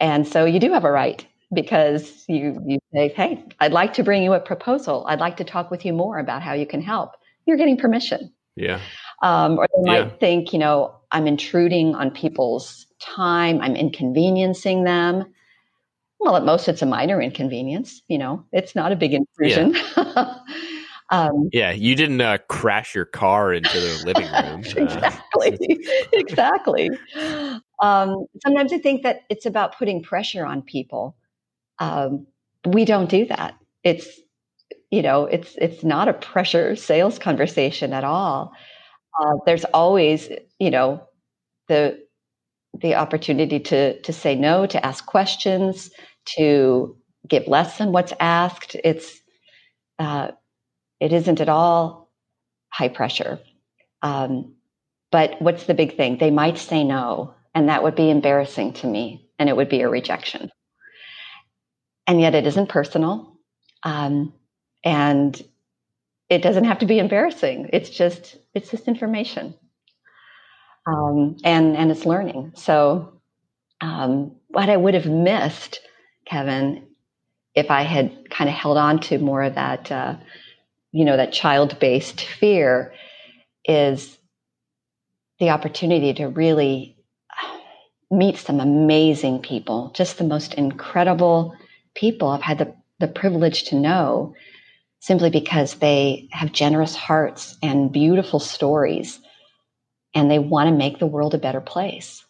[0.00, 4.02] and so you do have a right because you you say, "Hey, I'd like to
[4.02, 5.04] bring you a proposal.
[5.08, 7.12] I'd like to talk with you more about how you can help."
[7.46, 8.32] You're getting permission.
[8.56, 8.80] Yeah.
[9.22, 10.16] Um, or they might yeah.
[10.20, 13.60] think, you know, I'm intruding on people's time.
[13.60, 15.24] I'm inconveniencing them.
[16.24, 18.00] Well, at most, it's a minor inconvenience.
[18.08, 19.74] You know, it's not a big intrusion.
[19.94, 20.34] Yeah,
[21.10, 24.60] um, yeah you didn't uh, crash your car into the living room.
[24.64, 25.86] exactly.
[26.14, 26.90] exactly.
[27.78, 31.14] Um, sometimes I think that it's about putting pressure on people.
[31.78, 32.26] Um,
[32.64, 33.58] we don't do that.
[33.82, 34.08] It's
[34.90, 38.52] you know, it's it's not a pressure sales conversation at all.
[39.20, 41.02] Uh, there's always, you know,
[41.68, 42.02] the
[42.80, 45.90] the opportunity to to say no, to ask questions,
[46.36, 46.96] to
[47.28, 48.76] give less than what's asked.
[48.84, 49.20] It's
[49.98, 50.32] uh,
[51.00, 52.10] it isn't at all
[52.70, 53.38] high pressure.
[54.02, 54.54] Um,
[55.10, 56.18] but what's the big thing?
[56.18, 59.82] They might say no, and that would be embarrassing to me, and it would be
[59.82, 60.50] a rejection.
[62.06, 63.38] And yet, it isn't personal,
[63.82, 64.32] um,
[64.84, 65.40] and
[66.28, 67.70] it doesn't have to be embarrassing.
[67.72, 69.54] It's just it's just information,
[70.86, 72.52] um, and and it's learning.
[72.56, 73.20] So,
[73.80, 75.80] um, what I would have missed
[76.26, 76.86] Kevin,
[77.54, 80.16] if I had kind of held on to more of that, uh,
[80.92, 82.92] you know, that child based fear,
[83.64, 84.18] is
[85.40, 86.96] the opportunity to really
[88.10, 91.54] meet some amazing people, just the most incredible
[91.94, 94.34] people I've had the, the privilege to know
[95.00, 99.20] simply because they have generous hearts and beautiful stories
[100.14, 102.24] and they want to make the world a better place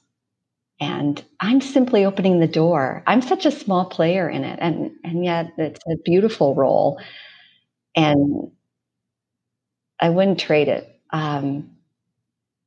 [0.81, 3.03] and I'm simply opening the door.
[3.07, 7.01] I'm such a small player in it, and and yet it's a beautiful role,
[7.97, 8.51] and
[10.01, 11.01] I wouldn't trade it.
[11.11, 11.71] Um,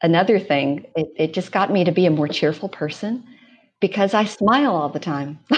[0.01, 3.23] another thing, it, it just got me to be a more cheerful person
[3.79, 5.39] because I smile all the time.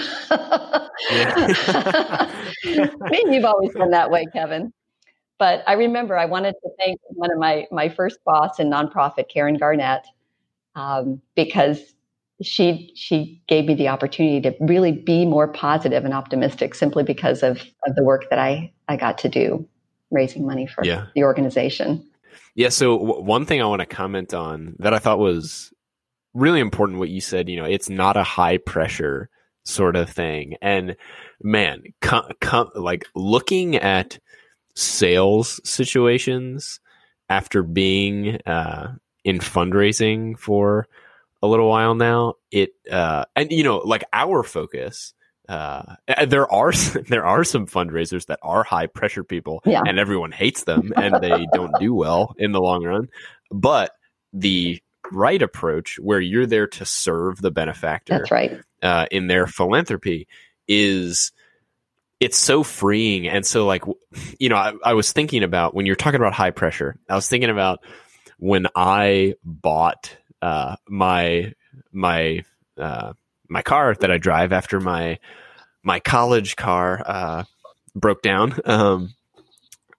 [3.10, 4.72] Maybe you've always been that way, Kevin.
[5.38, 9.28] But I remember I wanted to thank one of my my first boss in nonprofit,
[9.30, 10.06] Karen Garnett,
[10.74, 11.94] um, because
[12.42, 17.42] she she gave me the opportunity to really be more positive and optimistic simply because
[17.42, 19.66] of, of the work that I, I got to do
[20.10, 21.06] raising money for yeah.
[21.14, 22.04] the organization.
[22.54, 22.70] Yeah.
[22.70, 25.72] So w- one thing I want to comment on that I thought was
[26.34, 29.28] really important, what you said, you know, it's not a high pressure
[29.64, 30.56] sort of thing.
[30.62, 30.96] And
[31.42, 34.18] man, com- com- like looking at
[34.74, 36.80] sales situations
[37.28, 40.88] after being, uh, in fundraising for
[41.42, 42.34] a little while now.
[42.50, 45.14] It uh, and you know, like our focus.
[45.48, 45.96] Uh,
[46.28, 46.72] there are
[47.08, 49.82] there are some fundraisers that are high pressure people, yeah.
[49.84, 53.08] and everyone hates them, and they don't do well in the long run.
[53.50, 53.92] But
[54.32, 59.48] the right approach, where you're there to serve the benefactor, that's right, uh, in their
[59.48, 60.28] philanthropy,
[60.68, 61.32] is
[62.20, 63.82] it's so freeing and so like
[64.38, 67.26] you know I, I was thinking about when you're talking about high pressure i was
[67.26, 67.80] thinking about
[68.38, 71.52] when i bought uh, my
[71.92, 72.44] my
[72.78, 73.12] uh,
[73.48, 75.18] my car that I drive after my
[75.82, 77.44] my college car uh,
[77.94, 78.58] broke down.
[78.64, 79.14] Um,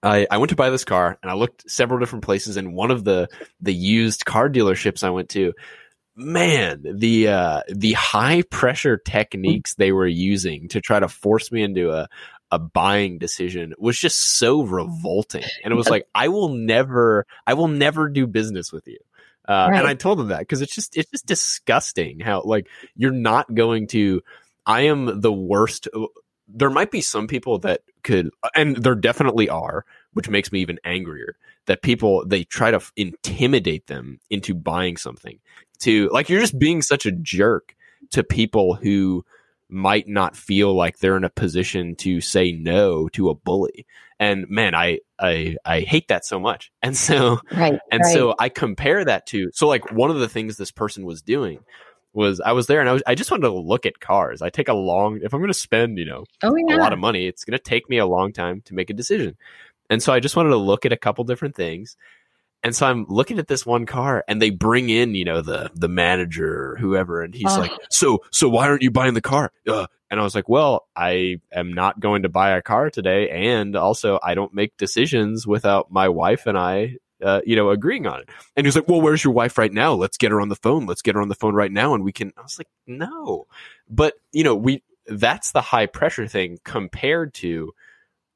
[0.04, 2.92] I, I went to buy this car and I looked several different places and one
[2.92, 5.54] of the the used car dealerships I went to
[6.16, 11.62] man the uh, the high pressure techniques they were using to try to force me
[11.62, 12.08] into a
[12.54, 17.54] a buying decision was just so revolting and it was like I will never I
[17.54, 18.98] will never do business with you
[19.52, 19.80] uh, right.
[19.80, 23.54] And I told them that because it's just it's just disgusting how like you're not
[23.54, 24.22] going to.
[24.66, 25.88] I am the worst
[26.54, 30.80] there might be some people that could, and there definitely are, which makes me even
[30.84, 35.40] angrier that people they try to f- intimidate them into buying something.
[35.80, 37.76] To like you're just being such a jerk
[38.12, 39.26] to people who
[39.72, 43.86] might not feel like they're in a position to say no to a bully.
[44.20, 46.72] And man, I I I hate that so much.
[46.84, 48.14] And so right, and right.
[48.14, 51.60] so I compare that to so like one of the things this person was doing
[52.14, 54.42] was I was there and I was I just wanted to look at cars.
[54.42, 56.76] I take a long if I'm going to spend, you know, oh, yeah.
[56.76, 58.94] a lot of money, it's going to take me a long time to make a
[58.94, 59.38] decision.
[59.90, 61.98] And so I just wanted to look at a couple different things.
[62.64, 65.72] And so I'm looking at this one car and they bring in, you know, the
[65.74, 67.60] the manager or whoever and he's Oh.
[67.60, 70.88] like, "So so why aren't you buying the car?" Uh, and I was like, "Well,
[70.96, 75.48] I am not going to buy a car today and also I don't make decisions
[75.48, 78.30] without my wife and I uh, you know, agreeing on it.
[78.56, 79.94] And he was like, "Well, where's your wife right now?
[79.94, 80.88] Let's get her on the phone.
[80.88, 83.46] Let's get her on the phone right now, and we can." I was like, "No,"
[83.88, 87.74] but you know, we that's the high pressure thing compared to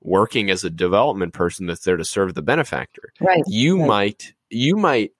[0.06, 3.12] working as a development person that's there to serve the benefactor.
[3.20, 3.44] right.
[3.48, 3.88] You Right.
[3.88, 5.12] might you might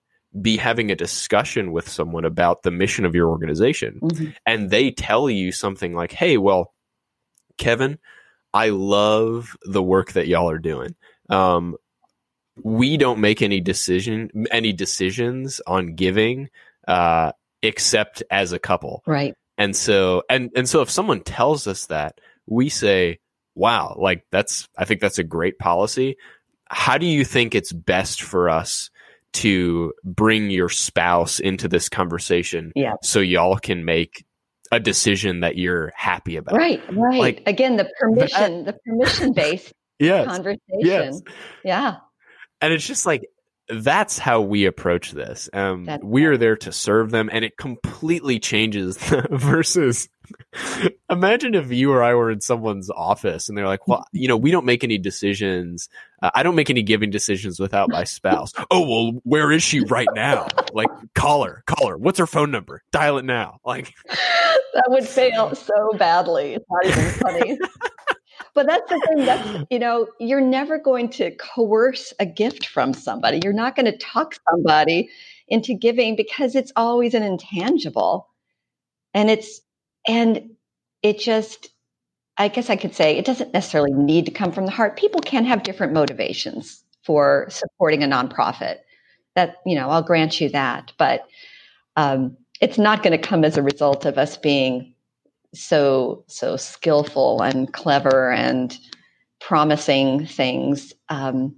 [0.42, 4.36] be having a discussion with someone about the mission of your organization, Mhm.
[4.46, 6.74] and they tell you something like, "Hey, well,
[7.58, 7.98] Kevin,
[8.54, 10.96] I love the work that y'all are doing.
[11.30, 11.76] Um,
[12.64, 16.50] we don't make any decision any decisions on giving
[16.88, 17.32] uh,
[17.64, 19.02] except as a couple.
[19.08, 19.34] Right.
[19.58, 23.20] And so and and so if someone tells us that, we say,
[23.56, 26.18] "Wow, like that's I think that's a great policy.
[26.70, 28.90] How do you think it's best for us
[29.34, 32.94] to bring your spouse into this conversation Yeah.
[33.04, 34.26] so y'all can make
[34.72, 36.82] a decision that you're happy about?" Right.
[36.96, 37.20] Right.
[37.20, 40.26] Like- Again, the permission, the permission based Yes.
[40.28, 40.60] conversation.
[40.80, 41.22] Yes.
[41.64, 41.98] Yeah.
[42.62, 43.24] and it's just like
[43.70, 45.50] that's how we approach this.
[45.54, 48.98] Um, we are there to serve them, and it completely changes
[49.30, 50.10] versus.
[51.08, 54.38] Imagine if you or I were in someone's office and they're like, "Well, you know,
[54.38, 55.88] we don't make any decisions.
[56.20, 59.82] Uh, I don't make any giving decisions without my spouse." oh well, where is she
[59.82, 60.48] right now?
[60.74, 61.98] Like, call her, call her.
[61.98, 62.82] What's her phone number?
[62.92, 63.60] Dial it now.
[63.64, 66.56] Like, that would fail so badly.
[66.56, 67.60] It's not even funny.
[68.54, 69.26] But that's the thing.
[69.26, 73.42] That's you know, you're never going to coerce a gift from somebody.
[73.44, 75.10] You're not going to talk somebody
[75.48, 78.28] into giving because it's always an intangible,
[79.14, 79.62] and it's
[80.08, 80.52] and
[81.02, 81.70] it just.
[82.38, 84.98] I guess I could say it doesn't necessarily need to come from the heart.
[84.98, 88.80] People can have different motivations for supporting a nonprofit.
[89.36, 91.26] That you know, I'll grant you that, but
[91.96, 94.95] um, it's not going to come as a result of us being
[95.56, 98.78] so so skillful and clever and
[99.40, 100.94] promising things.
[101.10, 101.56] Um,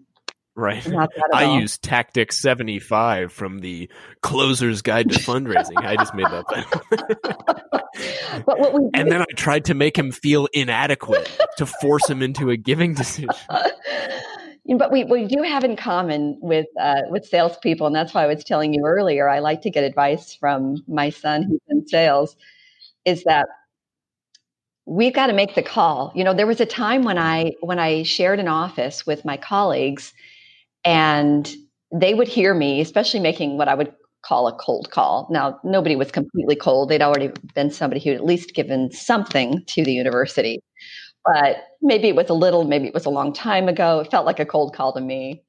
[0.55, 0.85] right.
[1.33, 1.59] I all.
[1.59, 3.89] use Tactic 75 from the
[4.21, 5.77] Closer's Guide to Fundraising.
[5.77, 8.45] I just made that up.
[8.45, 12.21] what we do and then I tried to make him feel inadequate to force him
[12.21, 13.29] into a giving decision.
[14.77, 18.27] but we, we do have in common with uh, with salespeople, and that's why I
[18.27, 19.29] was telling you earlier.
[19.29, 22.35] I like to get advice from my son who's in sales.
[23.05, 23.47] Is that
[24.87, 26.11] we've got to make the call.
[26.15, 29.37] You know, there was a time when I when I shared an office with my
[29.37, 30.13] colleagues,
[30.85, 31.51] and
[31.93, 35.27] they would hear me, especially making what I would call a cold call.
[35.31, 36.89] Now, nobody was completely cold.
[36.89, 40.59] They'd already been somebody who had at least given something to the university
[41.27, 43.99] but maybe it was a little, maybe it was a long time ago.
[43.99, 45.43] It felt like a cold call to me.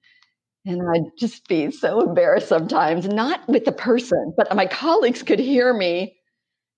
[0.67, 5.39] And I'd just be so embarrassed sometimes, not with the person, but my colleagues could
[5.39, 6.18] hear me,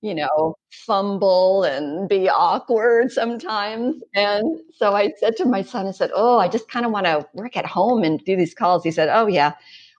[0.02, 4.02] you know, fumble and be awkward sometimes.
[4.14, 7.06] And so I said to my son, I said, Oh, I just kind of want
[7.06, 8.82] to work at home and do these calls.
[8.82, 9.52] He said, Oh, yeah,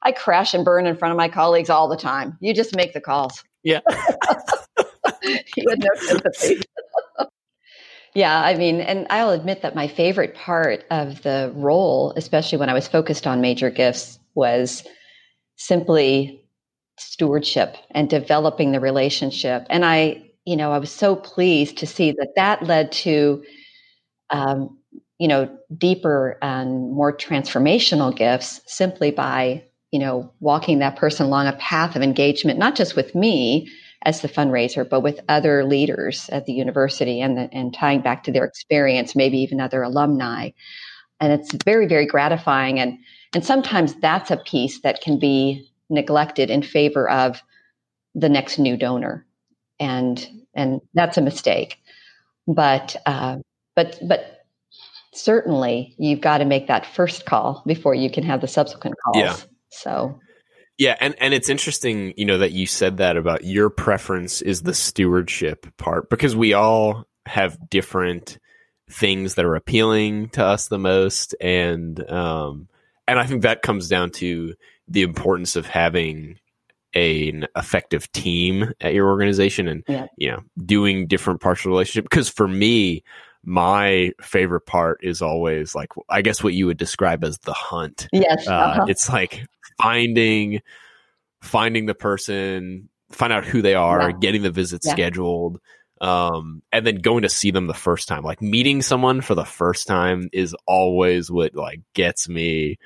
[0.03, 2.37] I crash and burn in front of my colleagues all the time.
[2.39, 3.43] You just make the calls.
[3.63, 3.81] Yeah.
[5.21, 6.61] he had no sympathy.
[8.15, 12.69] yeah, I mean, and I'll admit that my favorite part of the role, especially when
[12.69, 14.83] I was focused on major gifts, was
[15.57, 16.40] simply
[17.01, 19.65] stewardship and developing the relationship.
[19.69, 23.43] And I, you know, I was so pleased to see that that led to,
[24.29, 24.77] um,
[25.17, 31.47] you know, deeper and more transformational gifts simply by, you know, walking that person along
[31.47, 33.69] a path of engagement, not just with me,
[34.03, 38.23] as the fundraiser, but with other leaders at the university and, the, and tying back
[38.23, 40.49] to their experience, maybe even other alumni.
[41.19, 42.79] And it's very, very gratifying.
[42.79, 42.97] And,
[43.35, 47.43] and sometimes that's a piece that can be neglected in favor of
[48.15, 49.25] the next new donor.
[49.79, 50.25] And,
[50.55, 51.77] and that's a mistake.
[52.47, 53.37] But, uh,
[53.75, 54.45] but, but
[55.13, 59.17] certainly you've got to make that first call before you can have the subsequent calls.
[59.17, 59.35] Yeah.
[59.69, 60.19] So
[60.77, 64.61] Yeah, and and it's interesting, you know, that you said that about your preference is
[64.61, 68.39] the stewardship part because we all have different
[68.89, 72.67] things that are appealing to us the most and um
[73.07, 74.53] and I think that comes down to
[74.91, 76.37] the importance of having
[76.93, 80.07] an effective team at your organization and Yeah.
[80.17, 83.03] you know doing different parts of the relationship because for me
[83.45, 88.07] my favorite part is always like i guess what you would describe as the hunt
[88.11, 88.45] Yes.
[88.47, 88.85] uh, uh-huh.
[88.89, 89.45] it's like
[89.81, 90.59] finding
[91.41, 94.17] finding the person find out who they are Yeah.
[94.19, 94.91] getting the visit Yeah.
[94.91, 95.59] scheduled
[96.01, 99.45] um, and then going to see them the first time like meeting someone for the
[99.45, 102.79] first time is always what like gets me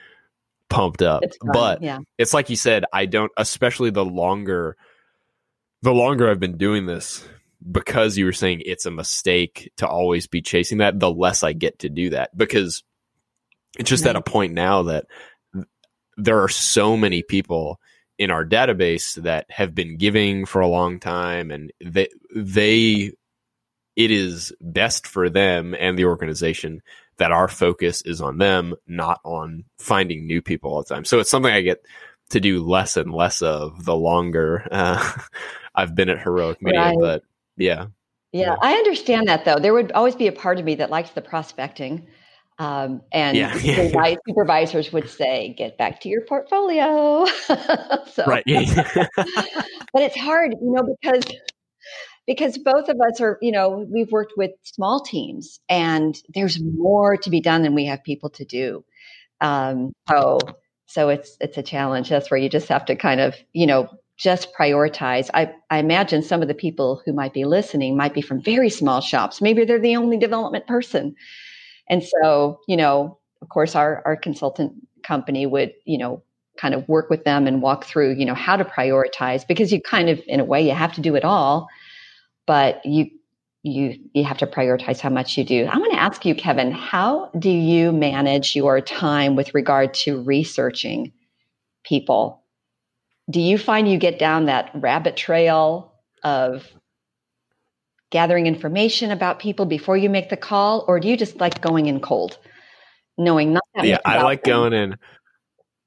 [0.70, 1.24] pumped up.
[1.24, 2.00] It's but yeah.
[2.18, 4.76] it's like you said i don't especially the longer
[5.82, 7.28] the longer i've been doing this
[7.70, 11.54] because you were saying it's a mistake to always be chasing that the less i
[11.54, 12.36] get to do that.
[12.38, 12.84] Because
[13.78, 15.06] it's just at a point now that
[16.18, 17.80] there are so many people
[18.18, 23.12] in our database that have been giving for a long time and they they
[23.96, 26.82] it is best for them and the organization
[27.18, 31.20] that our focus is on them not on finding new people all the time so
[31.20, 31.86] it's something i get
[32.30, 35.14] to do less and less of the longer uh,
[35.76, 36.98] i've been at heroic media Right.
[37.00, 37.24] but
[37.58, 37.88] yeah
[38.32, 38.56] Yeah, Yeah.
[38.62, 39.60] I understand that though.
[39.60, 42.08] There would always be a part of me that likes the prospecting.
[42.58, 43.52] Um, and Yeah.
[43.54, 47.26] supervi- supervisors would say, get back to your portfolio.
[48.12, 48.64] so, right yeah
[49.94, 51.24] but it's hard, you know, because
[52.28, 57.18] because both of us are, you know, we've worked with small teams and there's more
[57.18, 58.84] to be done than we have people to do.
[59.42, 60.40] Um, so
[60.88, 62.10] so it's it's a challenge.
[62.10, 65.30] That's where you just have to kind of, you know, just prioritize.
[65.34, 68.70] I, I imagine some of the people who might be listening might be from very
[68.70, 69.42] small shops.
[69.42, 71.16] Maybe they're the only development person.
[71.90, 74.74] And so, you know, of course, our, our consultant
[75.04, 76.24] company would, you know,
[76.58, 79.82] kind of work with them and walk through, you know, how to prioritize because you
[79.82, 81.68] kind of, in a way, you have to do it all,
[82.46, 83.10] but you,
[83.64, 85.66] you, you have to prioritize how much you do.
[85.66, 90.22] I want to ask you, Kevin, how do you manage your time with regard to
[90.22, 91.14] researching
[91.84, 92.44] people?
[93.30, 95.94] Do you find you get down that rabbit trail
[96.24, 96.68] of
[98.12, 101.88] gathering information about people before you make the call, or do you just like going
[101.88, 102.38] in cold,
[103.18, 104.52] knowing not that yeah i like them?
[104.52, 104.98] going in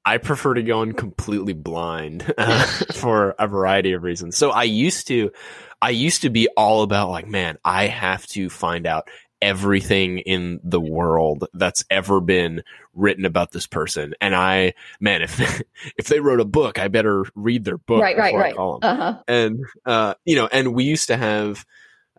[0.05, 4.63] i prefer to go in completely blind uh, for a variety of reasons so i
[4.63, 5.31] used to
[5.81, 9.07] i used to be all about like man i have to find out
[9.41, 12.61] everything in the world that's ever been
[12.93, 15.61] written about this person and i man if
[15.97, 18.55] if they wrote a book i better read their book right, right, right.
[18.55, 19.23] call 'em Uh huh.
[19.29, 21.65] and uh, you know, and we used to have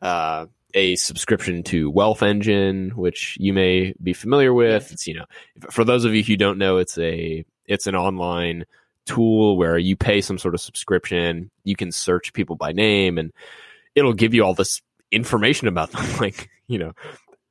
[0.01, 4.91] uh, a subscription to Wealth Engine, which you may be familiar with.
[4.93, 5.27] It's you know,
[5.71, 8.65] for those of you who don't know, it's a it's an online
[9.07, 11.51] tool where you pay some sort of subscription.
[11.65, 13.33] You can search people by name, and
[13.95, 16.93] it'll give you all this information about them, like you know.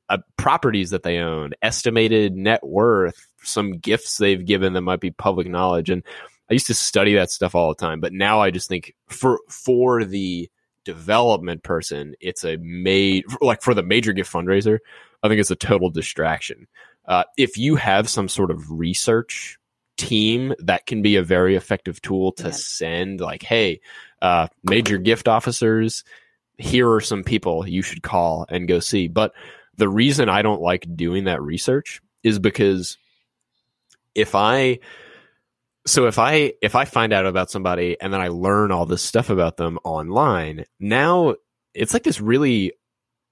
[0.08, 5.12] Uh, properties that they own, estimated net worth, some gifts they've given that might be
[5.12, 6.02] public knowledge, and
[6.50, 9.38] I used to study that stuff all the time, but now I just think for
[9.48, 10.50] for the
[10.84, 14.78] development person, it's a made like for the major gift fundraiser.
[15.22, 16.66] I think it's a total distraction.
[17.06, 19.58] Uh, if you have some sort of research
[20.00, 22.50] team, that can be a very effective tool to Yeah.
[22.52, 23.80] send like, hey,
[24.22, 26.04] uh, major gift officers,
[26.58, 29.08] here are some people you should call and go see.
[29.08, 29.32] But
[29.76, 32.98] the reason I don't like doing that research is because
[34.14, 34.80] if I
[35.86, 39.02] so if I if I find out about somebody and then I learn all this
[39.02, 41.36] stuff about them online, now
[41.74, 42.72] it's like this really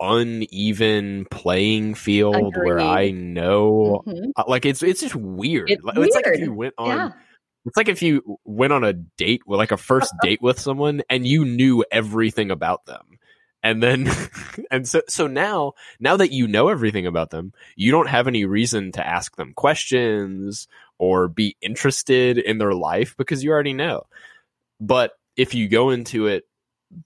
[0.01, 3.15] uneven playing field where I Agreed.
[3.25, 4.31] know Mhm.
[4.37, 5.71] uh, like it's it's just weird.
[5.71, 7.11] It's Like, like if you went on Yeah.
[7.67, 11.03] it's like if you went on a date with like a first date with someone
[11.11, 13.19] and you knew everything about them.
[13.63, 14.09] And then
[14.71, 18.45] and so so now now that you know everything about them, you don't have any
[18.45, 20.69] reason to ask them questions
[20.99, 24.05] or be interested in their life because you already know.
[24.81, 26.45] But if you go into it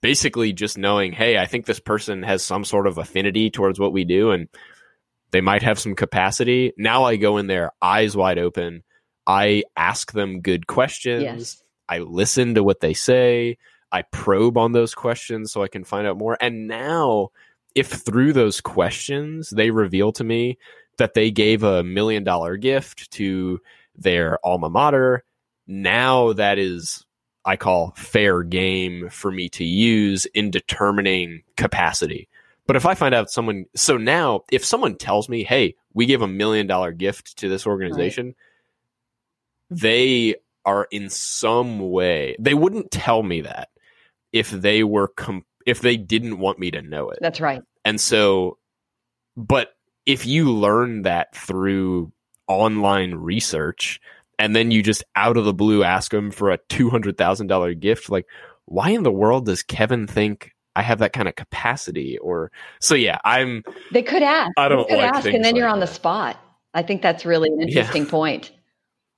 [0.01, 3.93] basically just knowing, hey, I think this person has some sort of affinity towards what
[3.93, 4.47] we do and
[5.31, 6.73] they might have some capacity.
[6.77, 8.83] Now I go in there eyes wide open.
[9.25, 11.23] I ask them good questions.
[11.23, 11.63] Yes.
[11.89, 13.57] I listen to what they say.
[13.91, 16.37] I probe on those questions so I can find out more.
[16.41, 17.29] And now,
[17.75, 20.57] if through those questions they reveal to me
[20.97, 23.59] that they gave a million dollar gift to
[23.95, 25.23] their alma mater,
[25.67, 27.05] now that is,
[27.45, 32.29] I call fair game for me to use in determining capacity.
[32.65, 36.21] But if I find out someone, so now if someone tells me, hey, we gave
[36.21, 38.35] a million dollar gift to this organization,
[39.69, 40.35] they
[40.65, 43.69] are in some way, they wouldn't tell me that
[44.31, 47.19] if they were, com- if they didn't want me to know it.
[47.21, 47.61] That's right.
[47.83, 48.57] And so,
[49.35, 49.75] but
[50.05, 52.13] if you learn that through
[52.47, 53.99] online research
[54.39, 58.25] and then you just out of the blue ask them for a $200,000 gift, like,
[58.65, 62.17] why in the world does Kevin think I have that kind of capacity?
[62.17, 63.63] Or so, yeah, I'm.
[63.91, 64.51] They could ask.
[64.57, 66.39] I don't they could like ask, and then things you're like on the spot.
[66.73, 67.65] I think that's really an Yeah.
[67.67, 68.51] interesting point.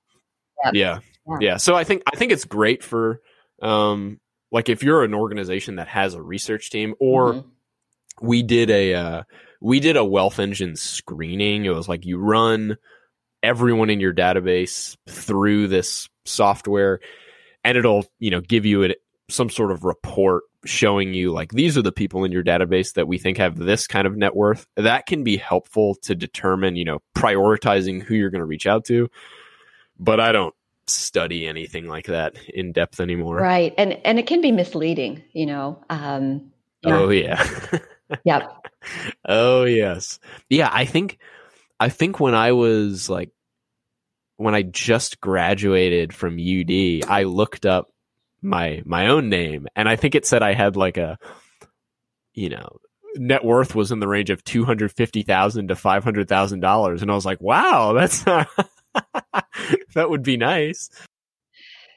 [0.72, 0.98] yeah.
[1.28, 1.36] Yeah.
[1.40, 3.20] yeah so i think i think it's great for
[3.60, 4.20] um
[4.52, 7.44] like if you're an organization that has a research team or Mhm.
[8.22, 9.22] we did a uh
[9.60, 12.76] we did a wealth engine screening it was like you run
[13.46, 17.00] everyone in your database through this software
[17.64, 18.94] and it'll you know give you a,
[19.28, 23.06] some sort of report showing you like these are the people in your database that
[23.06, 26.84] we think have this kind of net worth that can be helpful to determine you
[26.84, 29.08] know prioritizing who you're going to reach out to
[29.98, 30.54] but i don't
[30.88, 35.22] study anything like that in depth anymore Right, and and it can be misleading.
[35.32, 35.84] You know.
[35.90, 36.96] Um, yeah.
[36.96, 37.78] oh yeah
[38.24, 38.68] Yep.
[39.24, 41.18] oh yes yeah i think
[41.80, 43.30] i think when i was like
[44.36, 47.90] when i just graduated from ud i looked up
[48.42, 51.18] my my own name and i think it said i had like a
[52.34, 52.78] you know
[53.16, 57.92] net worth was in the range of 250000 to $500000 and i was like wow
[57.94, 58.22] that's
[59.94, 60.90] that would be nice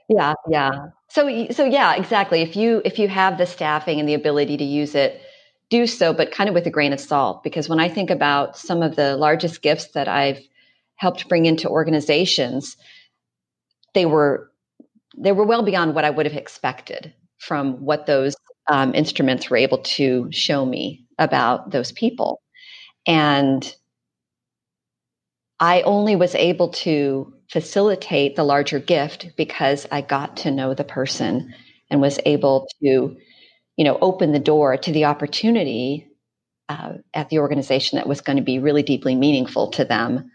[0.09, 0.87] Yeah, yeah.
[1.07, 2.41] So so yeah, exactly.
[2.41, 5.21] If you if you have the staffing and the ability to use it,
[5.69, 7.43] do so, but kind of with a grain of salt.
[7.43, 10.41] Because when I think about some of the largest gifts that I've
[11.00, 12.78] helped bring into organizations,
[13.93, 14.52] they were
[15.18, 18.36] they were well beyond what I would have expected from what those
[18.70, 22.41] um, instruments were able to show me about those people,
[23.08, 23.76] and
[25.60, 30.84] I only was able to facilitate the larger gift because I got to know the
[30.84, 31.54] person
[31.89, 33.18] and was able to,
[33.76, 36.08] you know, open the door to the opportunity
[36.70, 40.32] uh, at the organization that was going to be really deeply meaningful to them.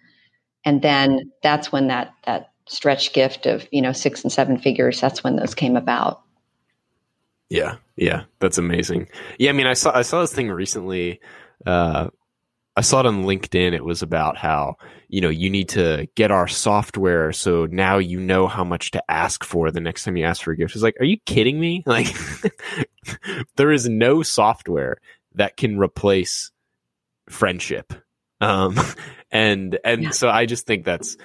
[0.64, 5.00] And then that's when that that stretch gift of you know six and seven figures.
[5.00, 6.22] That's when those came about.
[7.50, 9.08] Yeah, yeah, that's amazing.
[9.38, 11.20] Yeah, I mean, I saw I saw this thing recently.
[11.66, 12.08] Uh,
[12.76, 13.72] I saw it on LinkedIn.
[13.72, 14.76] It was about how
[15.08, 19.10] you know you need to get our software, so now you know how much to
[19.10, 20.74] ask for the next time you ask for a gift.
[20.74, 21.82] It's like, are you kidding me?
[21.94, 22.12] Like,
[23.56, 24.96] there is no software
[25.34, 26.50] that can replace
[27.28, 27.92] friendship.
[28.44, 28.78] Um,
[29.30, 30.10] and and Yeah.
[30.10, 31.16] so I just think that's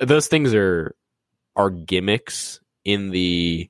[0.00, 0.94] those things are
[1.56, 3.68] are gimmicks in the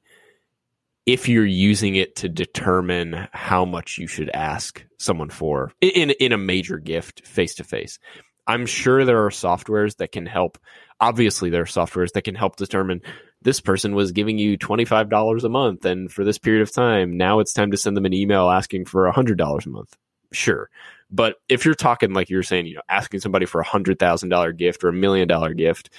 [1.06, 6.32] if you're using it to determine how much you should ask someone for in in
[6.32, 7.98] a major gift face to face.
[8.46, 10.58] I'm sure there are softwares that can help.
[11.00, 13.00] Obviously, there are softwares that can help determine
[13.42, 17.38] this person was giving you $25 a month and for this period of time, now
[17.40, 19.96] it's time to send them an email asking for $100 a month.
[20.32, 20.68] Sure.
[21.10, 24.84] But if you're talking like you're saying, you know, asking somebody for a $100,000 gift
[24.84, 25.90] or a million dollar gift,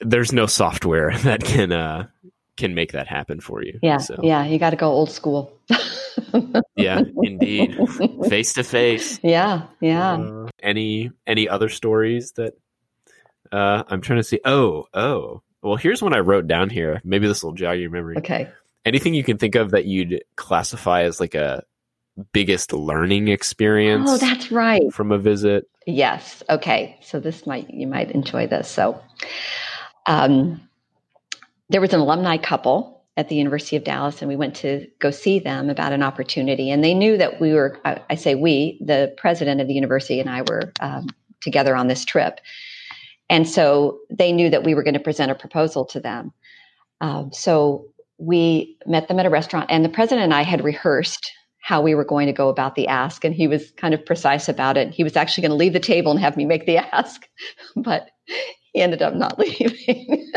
[0.00, 2.06] there's no software that can uh
[2.56, 3.78] can make that happen for you.
[3.82, 4.44] Yeah, So, yeah.
[4.46, 5.52] You got to go old school.
[6.76, 7.76] yeah, indeed.
[8.28, 9.18] Face to face.
[9.24, 10.14] Yeah, yeah.
[10.14, 12.54] Uh, any any other stories that
[13.50, 14.40] uh I'm trying to see.
[14.44, 15.42] Oh, oh.
[15.62, 17.00] Well, here's one I wrote down here.
[17.04, 18.18] Maybe this will jog your memory.
[18.18, 18.50] okay.
[18.84, 21.64] Anything you can think of that you'd classify as like a
[22.32, 24.82] biggest learning experience Oh, that's right.
[24.92, 25.68] from a visit?
[25.86, 26.42] Yes.
[26.48, 26.98] Okay.
[27.02, 28.68] So this might you might enjoy this.
[28.68, 29.00] So,
[30.06, 30.60] um,
[31.70, 35.10] there was an alumni couple at the University of Dallas, and we went to go
[35.10, 36.70] see them about an opportunity.
[36.70, 37.78] And they knew that we were.
[37.84, 41.06] I, I say we, the president of the university, and I were um,
[41.40, 42.40] together on this trip.
[43.30, 46.32] And so they knew that we were going to present a proposal to them.
[47.00, 47.86] Um, so
[48.18, 51.32] we met them at a restaurant, and the president and I had rehearsed
[51.64, 54.50] how we were going to go about the ask, and he was kind of precise
[54.50, 54.92] about it.
[54.92, 57.26] He was actually going to leave the table and have me make the ask,
[57.74, 58.10] but
[58.74, 59.72] he ended up not leaving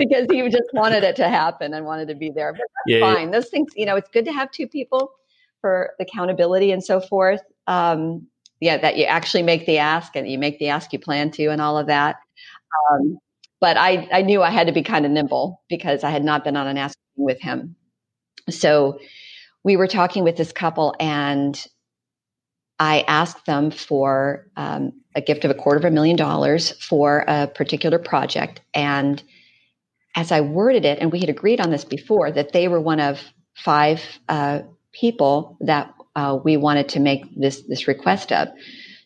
[0.00, 2.52] because he just wanted it to happen and wanted to be there.
[2.54, 3.14] But that's Yeah, yeah.
[3.14, 3.30] fine.
[3.30, 5.12] Those things, you know, it's good to have two people
[5.60, 7.40] for accountability and so forth.
[7.68, 8.26] Um,
[8.60, 11.46] yeah, that you actually make the ask and you make the ask you plan to
[11.52, 12.16] and all of that.
[12.90, 13.18] Um,
[13.60, 16.42] but I, I knew I had to be kind of nimble because I had not
[16.42, 17.76] been on an ask with him.
[18.50, 18.98] So
[19.66, 21.66] we were talking with this couple and
[22.78, 27.24] I asked them for um, a gift of a quarter of a million dollars for
[27.26, 28.60] a particular project.
[28.74, 29.20] And
[30.14, 33.00] as I worded it, and we had agreed on this before, that they were one
[33.00, 33.20] of
[33.56, 34.60] five uh,
[34.92, 38.48] people that uh, we wanted to make this this request of.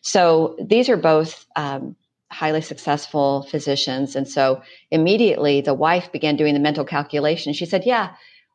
[0.01, 1.95] So these are both um,
[2.31, 7.51] highly successful physicians, and so immediately the wife began doing the mental calculation.
[7.53, 8.11] She said, "Yeah,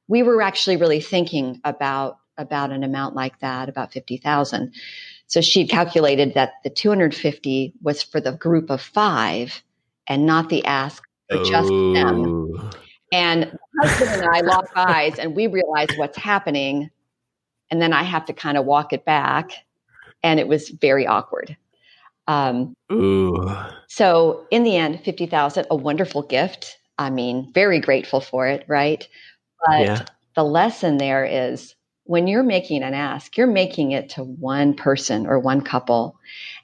[0.08, 4.74] we were actually really thinking about about an amount like that, about fifty thousand.
[5.26, 9.62] So she'd calculated that the 250 was for the group of five
[10.08, 12.70] and not the ask for just them.
[13.12, 16.90] And husband and I lock eyes and we realize what's happening.
[17.70, 19.50] And then I have to kind of walk it back.
[20.22, 21.56] And it was very awkward.
[22.28, 23.52] Um, Ooh.
[23.88, 26.78] So in the end, 50,000, a wonderful gift.
[26.98, 29.06] I mean, very grateful for it, right?
[29.64, 30.04] But yeah.
[30.34, 35.26] the lesson there is when you're making an ask, you're making it to one person
[35.26, 36.18] or one couple.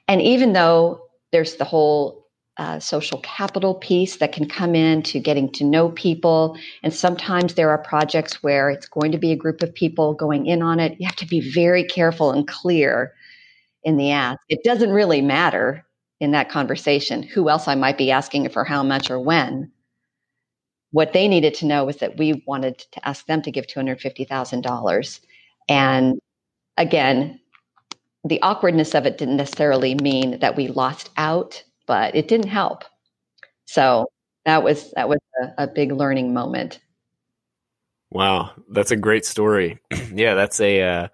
[0.07, 2.27] And even though there's the whole
[2.57, 7.55] uh, social capital piece that can come in to getting to know people, and sometimes
[7.55, 10.79] there are projects where it's going to be a group of people going in on
[10.79, 13.13] it, you have to be very careful and clear
[13.83, 14.39] in the ask.
[14.49, 15.85] It doesn't really matter
[16.19, 19.71] in that conversation who else I might be asking for how much or when.
[20.93, 25.19] What they needed to know was that we wanted to ask them to give $250,000
[25.69, 26.19] and
[26.77, 27.39] again,
[28.23, 32.83] the awkwardness of it didn't necessarily mean that we lost out, but it didn't help.
[33.65, 34.07] So
[34.45, 36.79] that was that was a, a big learning moment.
[38.11, 39.79] Wow, that's a great story.
[40.13, 41.07] yeah, that's a uh,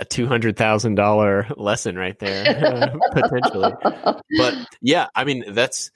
[0.00, 3.72] a two hundred thousand dollar lesson right there, potentially.
[3.82, 5.90] But yeah, I mean that's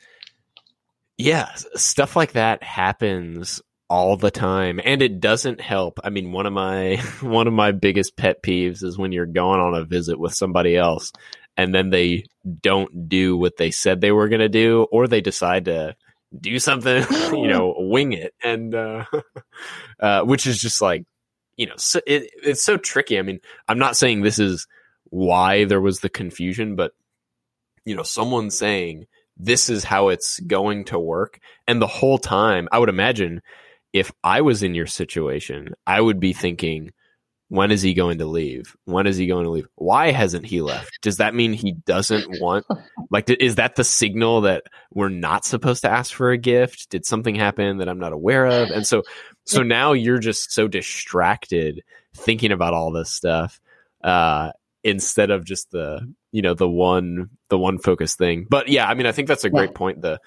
[1.22, 6.00] yeah, stuff like that happens all the time and it doesn't help.
[6.02, 9.60] I mean one of my one of my biggest pet peeves is when you're going
[9.60, 11.12] on a visit with somebody else
[11.56, 12.24] and then they
[12.60, 15.94] don't do what they said they were going to do or they decide to
[16.40, 18.34] do something you know wing it.
[18.42, 19.04] And uh,
[20.00, 21.04] uh, which is just like
[21.56, 23.18] you know so it, it's so tricky.
[23.18, 24.66] I mean i'm not saying this is
[25.10, 26.94] why there was the confusion but
[27.84, 29.06] you know someone saying
[29.36, 33.40] this is how it's going to work and the whole time i would imagine
[33.92, 36.92] if I was in your situation, I would be thinking,
[37.48, 38.74] when is he going to leave?
[38.86, 39.68] When is he going to leave?
[39.74, 40.98] Why hasn't he left?
[41.02, 42.66] Does that mean he doesn't want?
[43.10, 46.88] Like, is that the signal that we're not supposed to ask for a gift?
[46.88, 48.70] Did something happen that I'm not aware of?
[48.70, 49.02] And so,
[49.44, 51.82] so now you're just so distracted
[52.16, 53.60] thinking about all this stuff
[54.02, 54.52] uh,
[54.84, 56.00] instead of just the
[56.32, 58.46] you know the one the one focus thing.
[58.48, 59.78] But yeah, I mean, I think that's a great yeah.
[59.78, 60.02] point.
[60.02, 60.20] The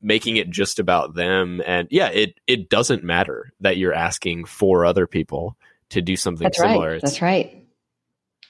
[0.00, 4.84] making it just about them and yeah it it doesn't matter that you're asking for
[4.84, 5.56] other people
[5.90, 7.00] to do something that's similar right.
[7.02, 7.66] that's right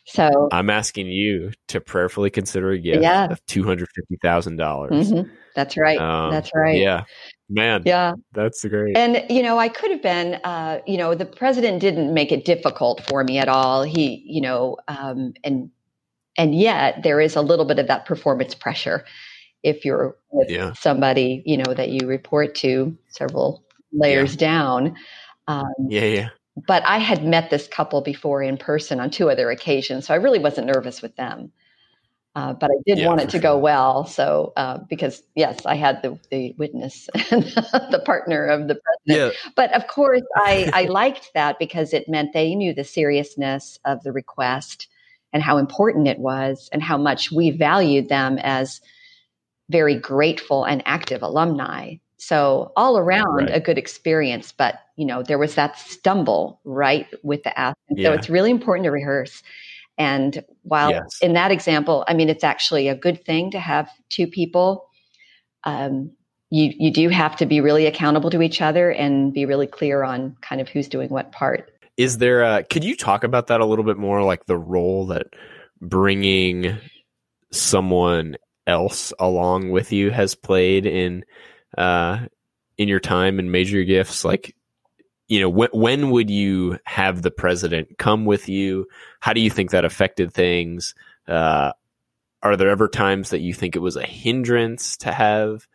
[0.04, 3.24] so i'm asking you to prayerfully consider a gift yeah.
[3.24, 3.88] of $250000
[4.20, 5.30] mm-hmm.
[5.54, 7.04] that's right um, that's right yeah
[7.48, 11.24] man yeah that's great and you know i could have been uh, you know the
[11.24, 15.70] president didn't make it difficult for me at all he you know um, and
[16.36, 19.04] and yet there is a little bit of that performance pressure
[19.62, 20.72] if you're with yeah.
[20.72, 23.64] somebody you know that you report to several
[23.96, 24.40] layers yeah.
[24.40, 24.96] down.
[25.48, 26.28] Um, yeah, yeah.
[26.66, 30.16] But I had met this couple before in person on two other occasions, so I
[30.16, 31.52] really wasn't nervous with them.
[32.36, 33.40] Uh, but I did yeah, want it to sure.
[33.40, 34.04] go well.
[34.04, 39.34] So, uh, because yes, I had the, the witness and the partner of the president.
[39.34, 39.50] Yeah.
[39.56, 44.02] But of course, I, I liked that because it meant they knew the seriousness of
[44.02, 44.86] the request
[45.32, 48.82] and how important it was and how much we valued them as
[49.70, 51.94] very grateful and active alumni.
[52.18, 53.50] So all around right.
[53.50, 57.78] a good experience, but you know, there was that stumble right with the ask.
[57.88, 58.10] And yeah.
[58.10, 59.42] so it's really important to rehearse.
[59.98, 61.18] And while yes.
[61.22, 64.88] in that example, I mean, it's actually a good thing to have two people.
[65.64, 66.12] Um,
[66.50, 70.04] you you do have to be really accountable to each other and be really clear
[70.04, 71.72] on kind of who's doing what part.
[71.96, 72.42] Is there?
[72.42, 75.26] A, could you talk about that a little bit more, like the role that
[75.80, 76.78] bringing
[77.52, 78.36] someone
[78.66, 81.24] else along with you has played in
[81.78, 82.26] uh,
[82.78, 84.55] in your time in major gifts like
[85.28, 88.86] you know wh- when would you have the president come with you?
[89.20, 90.94] How do you think that affected things?
[91.26, 91.72] Uh,
[92.42, 95.66] are there ever times that you think it was a hindrance to have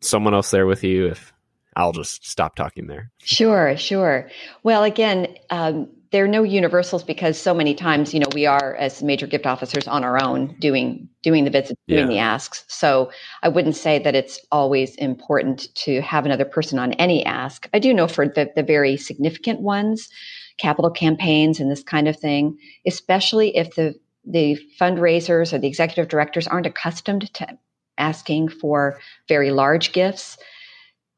[0.00, 1.32] someone else there with you if
[1.76, 4.28] i'll just stop talking there sure sure
[4.62, 8.76] well again um, there are no universals because so many times, you know, we are
[8.76, 12.06] as major gift officers on our own doing doing the visits, doing yeah.
[12.06, 12.64] the asks.
[12.68, 13.10] So
[13.42, 17.66] I wouldn't say that it's always important to have another person on any ask.
[17.72, 20.10] I do know for the, the very significant ones,
[20.58, 23.94] capital campaigns and this kind of thing, especially if the
[24.24, 27.58] the fundraisers or the executive directors aren't accustomed to
[27.98, 30.36] asking for very large gifts,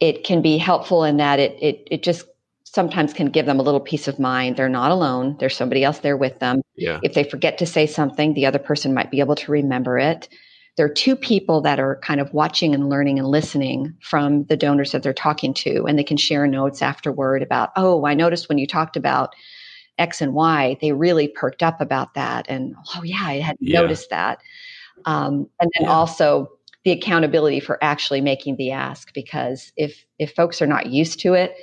[0.00, 2.26] it can be helpful in that it it it just
[2.64, 4.56] sometimes can give them a little peace of mind.
[4.56, 5.36] They're not alone.
[5.38, 6.60] There's somebody else there with them.
[6.76, 6.98] Yeah.
[7.04, 10.28] If they forget to say something, the other person might be able to remember it.
[10.76, 14.56] There are two people that are kind of watching and learning and listening from the
[14.56, 18.48] donors that they're talking to, and they can share notes afterward about, oh, I noticed
[18.48, 19.36] when you talked about
[19.96, 22.46] X and Y, they really perked up about that.
[22.48, 23.80] And oh, yeah, I hadn't yeah.
[23.82, 24.40] noticed that.
[25.04, 25.92] Um, and then yeah.
[25.92, 26.53] also
[26.84, 31.34] the accountability for actually making the ask, because if if folks are not used to
[31.34, 31.56] it,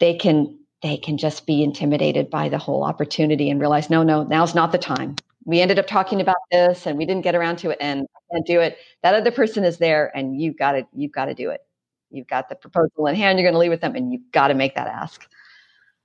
[0.00, 4.24] they can they can just be intimidated by the whole opportunity and realize, no, no,
[4.24, 5.14] now's not the time.
[5.44, 8.34] We ended up talking about this and we didn't get around to it and I
[8.34, 8.76] can't do it.
[9.02, 11.60] That other person is there and you've got to, you've got to do it.
[12.10, 14.48] You've got the proposal in hand, you're going to leave with them and you've got
[14.48, 15.26] to make that ask.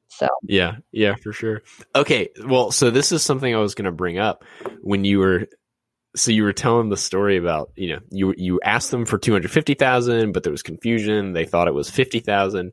[0.10, 1.64] So, yeah, yeah, for sure.
[1.96, 2.30] Okay.
[2.46, 4.46] Well, so this is something I was going to bring up
[4.82, 5.48] when you were
[6.16, 10.32] so you were telling the story about you know you you asked them for 250,000
[10.32, 12.72] but there was confusion they thought it was 50,000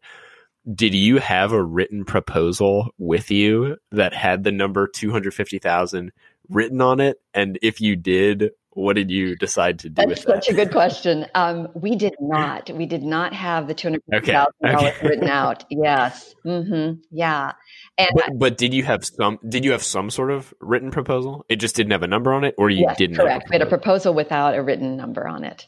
[0.73, 6.11] did you have a written proposal with you that had the number 250,000
[6.49, 7.21] written on it?
[7.35, 11.27] And if you did, what did you decide to do That's such a good question.
[11.37, 12.71] Um, we did not.
[12.71, 14.73] We did not have the two hundred fifty thousand okay.
[14.73, 15.09] dollars okay.
[15.09, 15.65] written out.
[15.69, 16.35] Yes.
[16.47, 17.01] Mm-hmm.
[17.11, 17.53] Yeah.
[17.99, 19.39] And but, but, did you have some?
[19.49, 21.45] Did you have some sort of written proposal?
[21.49, 23.17] It just didn't have a number on it, or you yes, didn't.
[23.17, 23.49] Correct.
[23.51, 25.67] We had a proposal without a written number on it.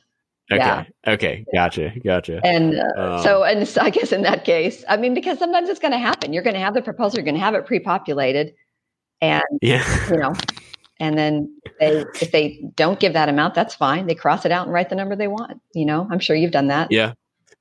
[0.50, 0.58] Okay.
[0.58, 0.84] Yeah.
[1.06, 1.44] Okay.
[1.52, 1.92] Gotcha.
[2.04, 2.40] Gotcha.
[2.44, 5.68] And uh, um, so, and so I guess in that case, I mean, because sometimes
[5.68, 6.32] it's going to happen.
[6.32, 7.18] You're going to have the proposal.
[7.18, 8.54] You're going to have it pre-populated,
[9.20, 10.34] and yeah, you know,
[10.98, 14.06] and then they, if they don't give that amount, that's fine.
[14.06, 15.60] They cross it out and write the number they want.
[15.74, 16.90] You know, I'm sure you've done that.
[16.90, 17.12] Yeah.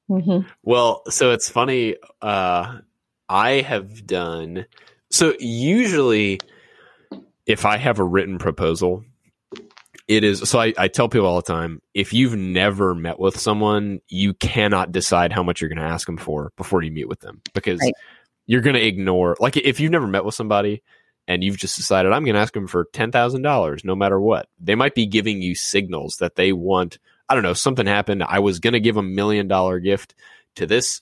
[0.10, 0.48] Mm-hmm.
[0.64, 1.98] Well, so it's funny.
[2.22, 2.80] Uh,
[3.28, 4.66] I have done
[5.10, 5.34] so.
[5.40, 6.40] Usually,
[7.46, 9.04] if I have a written proposal,
[10.08, 13.40] it is so I, I tell people all the time if you've never met with
[13.40, 17.08] someone you cannot decide how much you're going to ask them for before you meet
[17.08, 17.94] with them because right.
[18.46, 20.84] you're going to ignore like if you've never met with somebody
[21.28, 24.76] and you've just decided i'm going to ask them for $10000 no matter what they
[24.76, 26.98] might be giving you signals that they want
[27.30, 30.16] i don't know something happened i was going to give a million dollar gift
[30.56, 31.02] to this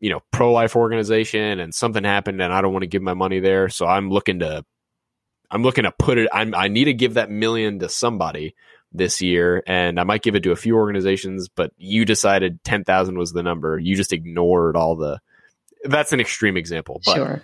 [0.00, 3.40] you know pro-life organization and something happened and i don't want to give my money
[3.40, 4.64] there so i'm looking to
[5.50, 6.28] I'm looking to put it.
[6.32, 8.54] I'm, I need to give that million to somebody
[8.92, 11.48] this year, and I might give it to a few organizations.
[11.48, 13.78] But you decided ten thousand was the number.
[13.78, 15.20] You just ignored all the.
[15.84, 17.42] That's an extreme example, but sure.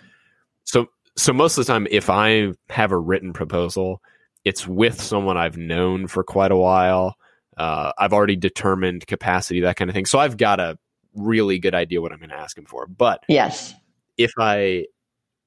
[0.64, 4.02] so so most of the time, if I have a written proposal,
[4.44, 7.16] it's with someone I've known for quite a while.
[7.56, 10.06] Uh, I've already determined capacity, that kind of thing.
[10.06, 10.78] So I've got a
[11.14, 12.86] really good idea what I'm going to ask him for.
[12.86, 13.74] But yes,
[14.18, 14.86] if I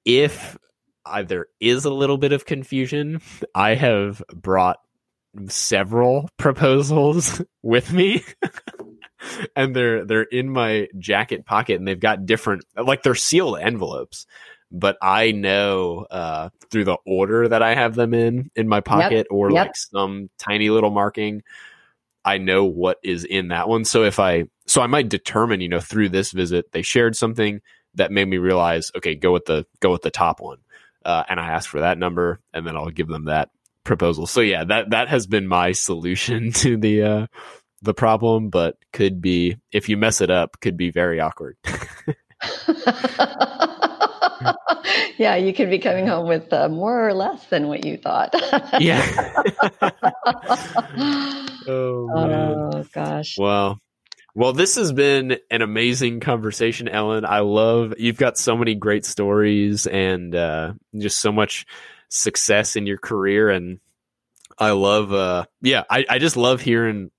[0.06, 0.58] if
[1.06, 3.22] I, there is a little bit of confusion.
[3.56, 4.78] I have brought
[5.48, 8.24] several proposals with me.
[9.56, 14.28] and they're they're in my jacket pocket and they've got different like they're sealed envelopes
[14.72, 19.12] but i know uh, through the order that i have them in in my pocket
[19.12, 19.28] yep.
[19.32, 19.68] or yep.
[19.68, 21.42] like some tiny little marking
[22.26, 25.70] i know what is in that one so if i so i might determine you
[25.70, 27.62] know through this visit they shared something
[27.96, 30.58] that made me realize okay go with the go with the top one
[31.08, 33.50] uh, and I ask for that number, and then I'll give them that
[33.86, 34.28] proposal.
[34.28, 37.28] So yeah, that that has been my solution to the uh,
[37.82, 41.58] the problem, but could be if you mess it up, could be very awkward.
[45.18, 48.34] yeah, you could be coming home with uh, more or less than what you thought.
[48.80, 49.04] yeah.
[51.68, 53.38] oh, oh, gosh.
[53.38, 53.80] Well,
[54.38, 57.26] well, this has been an amazing conversation, Ellen.
[57.26, 61.66] I love you've got so many great stories and uh, just so much
[62.10, 63.80] success in your career, and
[64.60, 65.12] I love.
[65.12, 67.10] Uh, yeah, I, I just love hearing.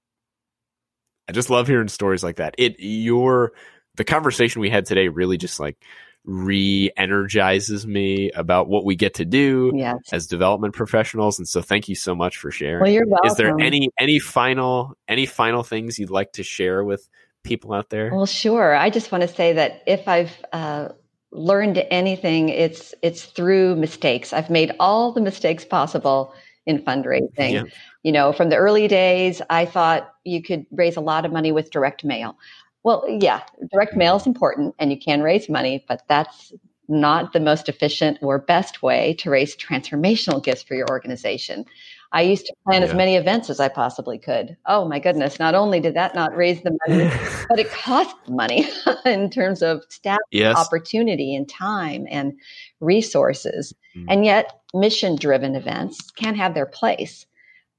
[1.29, 2.55] I just love hearing stories like that.
[2.57, 3.53] It your
[3.97, 5.77] the conversation we had today really just like
[6.25, 9.97] re-energizes me about what we get to do yes.
[10.13, 11.39] as development professionals.
[11.39, 12.83] And so thank you so much for sharing.
[12.83, 16.85] Well you're welcome is there any any final any final things you'd like to share
[16.85, 17.09] with
[17.45, 18.11] people out there?
[18.13, 18.75] Well sure.
[18.75, 20.91] I just want to say that if i've uh,
[21.33, 24.33] learned anything it's it's through mistakes.
[24.33, 26.35] I've made all the mistakes possible
[26.67, 27.53] in fundraising.
[27.53, 27.63] Yeah.
[28.03, 31.51] you know from the early days i thought you could raise a lot of money
[31.51, 32.37] with direct mail
[32.85, 36.53] well, yeah, direct mail is important and you can raise money, but that's
[36.89, 41.67] not the most efficient or best way to raise transformational gifts for your organization.
[42.13, 42.89] I used to plan yeah.
[42.89, 44.57] as many events as I possibly could.
[44.65, 47.11] Oh my goodness, not only did that not raise the money,
[47.49, 48.67] but it cost money
[49.05, 50.57] in terms of staff yes.
[50.57, 52.33] opportunity and time and
[52.81, 53.75] resources.
[53.95, 54.07] Mm.
[54.09, 57.27] And yet, mission driven events can have their place.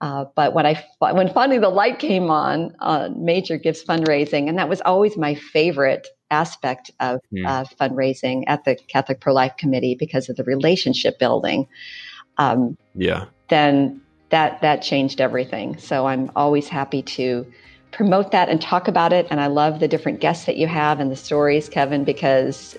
[0.01, 4.57] Uh, but when I when finally the light came on uh, major gifts fundraising, and
[4.57, 7.45] that was always my favorite aspect of mm.
[7.45, 11.67] uh, fundraising at the Catholic Pro Life Committee because of the relationship building.
[12.37, 13.25] Um, yeah.
[13.49, 15.77] Then that that changed everything.
[15.77, 17.45] So I'm always happy to
[17.91, 19.27] promote that and talk about it.
[19.29, 22.77] And I love the different guests that you have and the stories, Kevin, because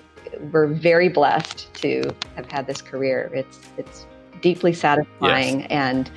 [0.51, 2.03] we're very blessed to
[2.35, 3.29] have had this career.
[3.33, 4.07] It's it's
[4.41, 5.67] deeply satisfying yes.
[5.69, 6.11] and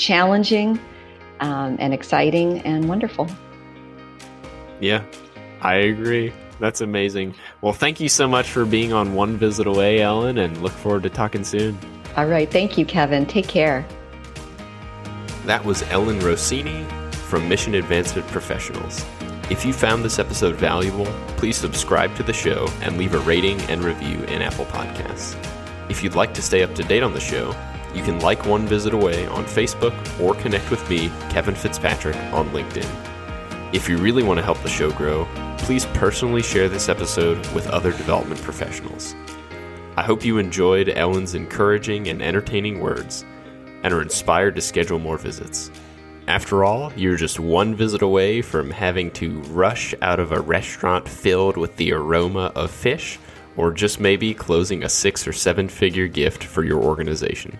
[0.00, 0.80] challenging
[1.40, 3.28] um, and exciting and wonderful.
[4.80, 5.04] Yeah,
[5.60, 6.32] I agree.
[6.58, 7.34] That's amazing.
[7.60, 11.02] Well, thank you so much for being on One Visit Away, Ellen, and look forward
[11.04, 11.78] to talking soon.
[12.16, 12.50] All right.
[12.50, 13.24] Thank you, Kevin.
[13.24, 13.86] Take care.
[15.46, 19.04] That was Ellen Rossini from Mission Advancement Professionals.
[19.48, 23.60] If you found this episode valuable, please subscribe to the show and leave a rating
[23.62, 25.34] and review in Apple Podcasts.
[25.88, 27.54] If you'd like to stay up to date on the show,
[27.94, 32.48] you can like One Visit Away on Facebook or connect with me, Kevin Fitzpatrick, on
[32.50, 32.88] LinkedIn.
[33.72, 35.26] If you really want to help the show grow,
[35.58, 39.14] please personally share this episode with other development professionals.
[39.96, 43.24] I hope you enjoyed Ellen's encouraging and entertaining words
[43.82, 45.70] and are inspired to schedule more visits.
[46.26, 51.08] After all, you're just one visit away from having to rush out of a restaurant
[51.08, 53.18] filled with the aroma of fish,
[53.56, 57.58] or just maybe closing a six or seven figure gift for your organization.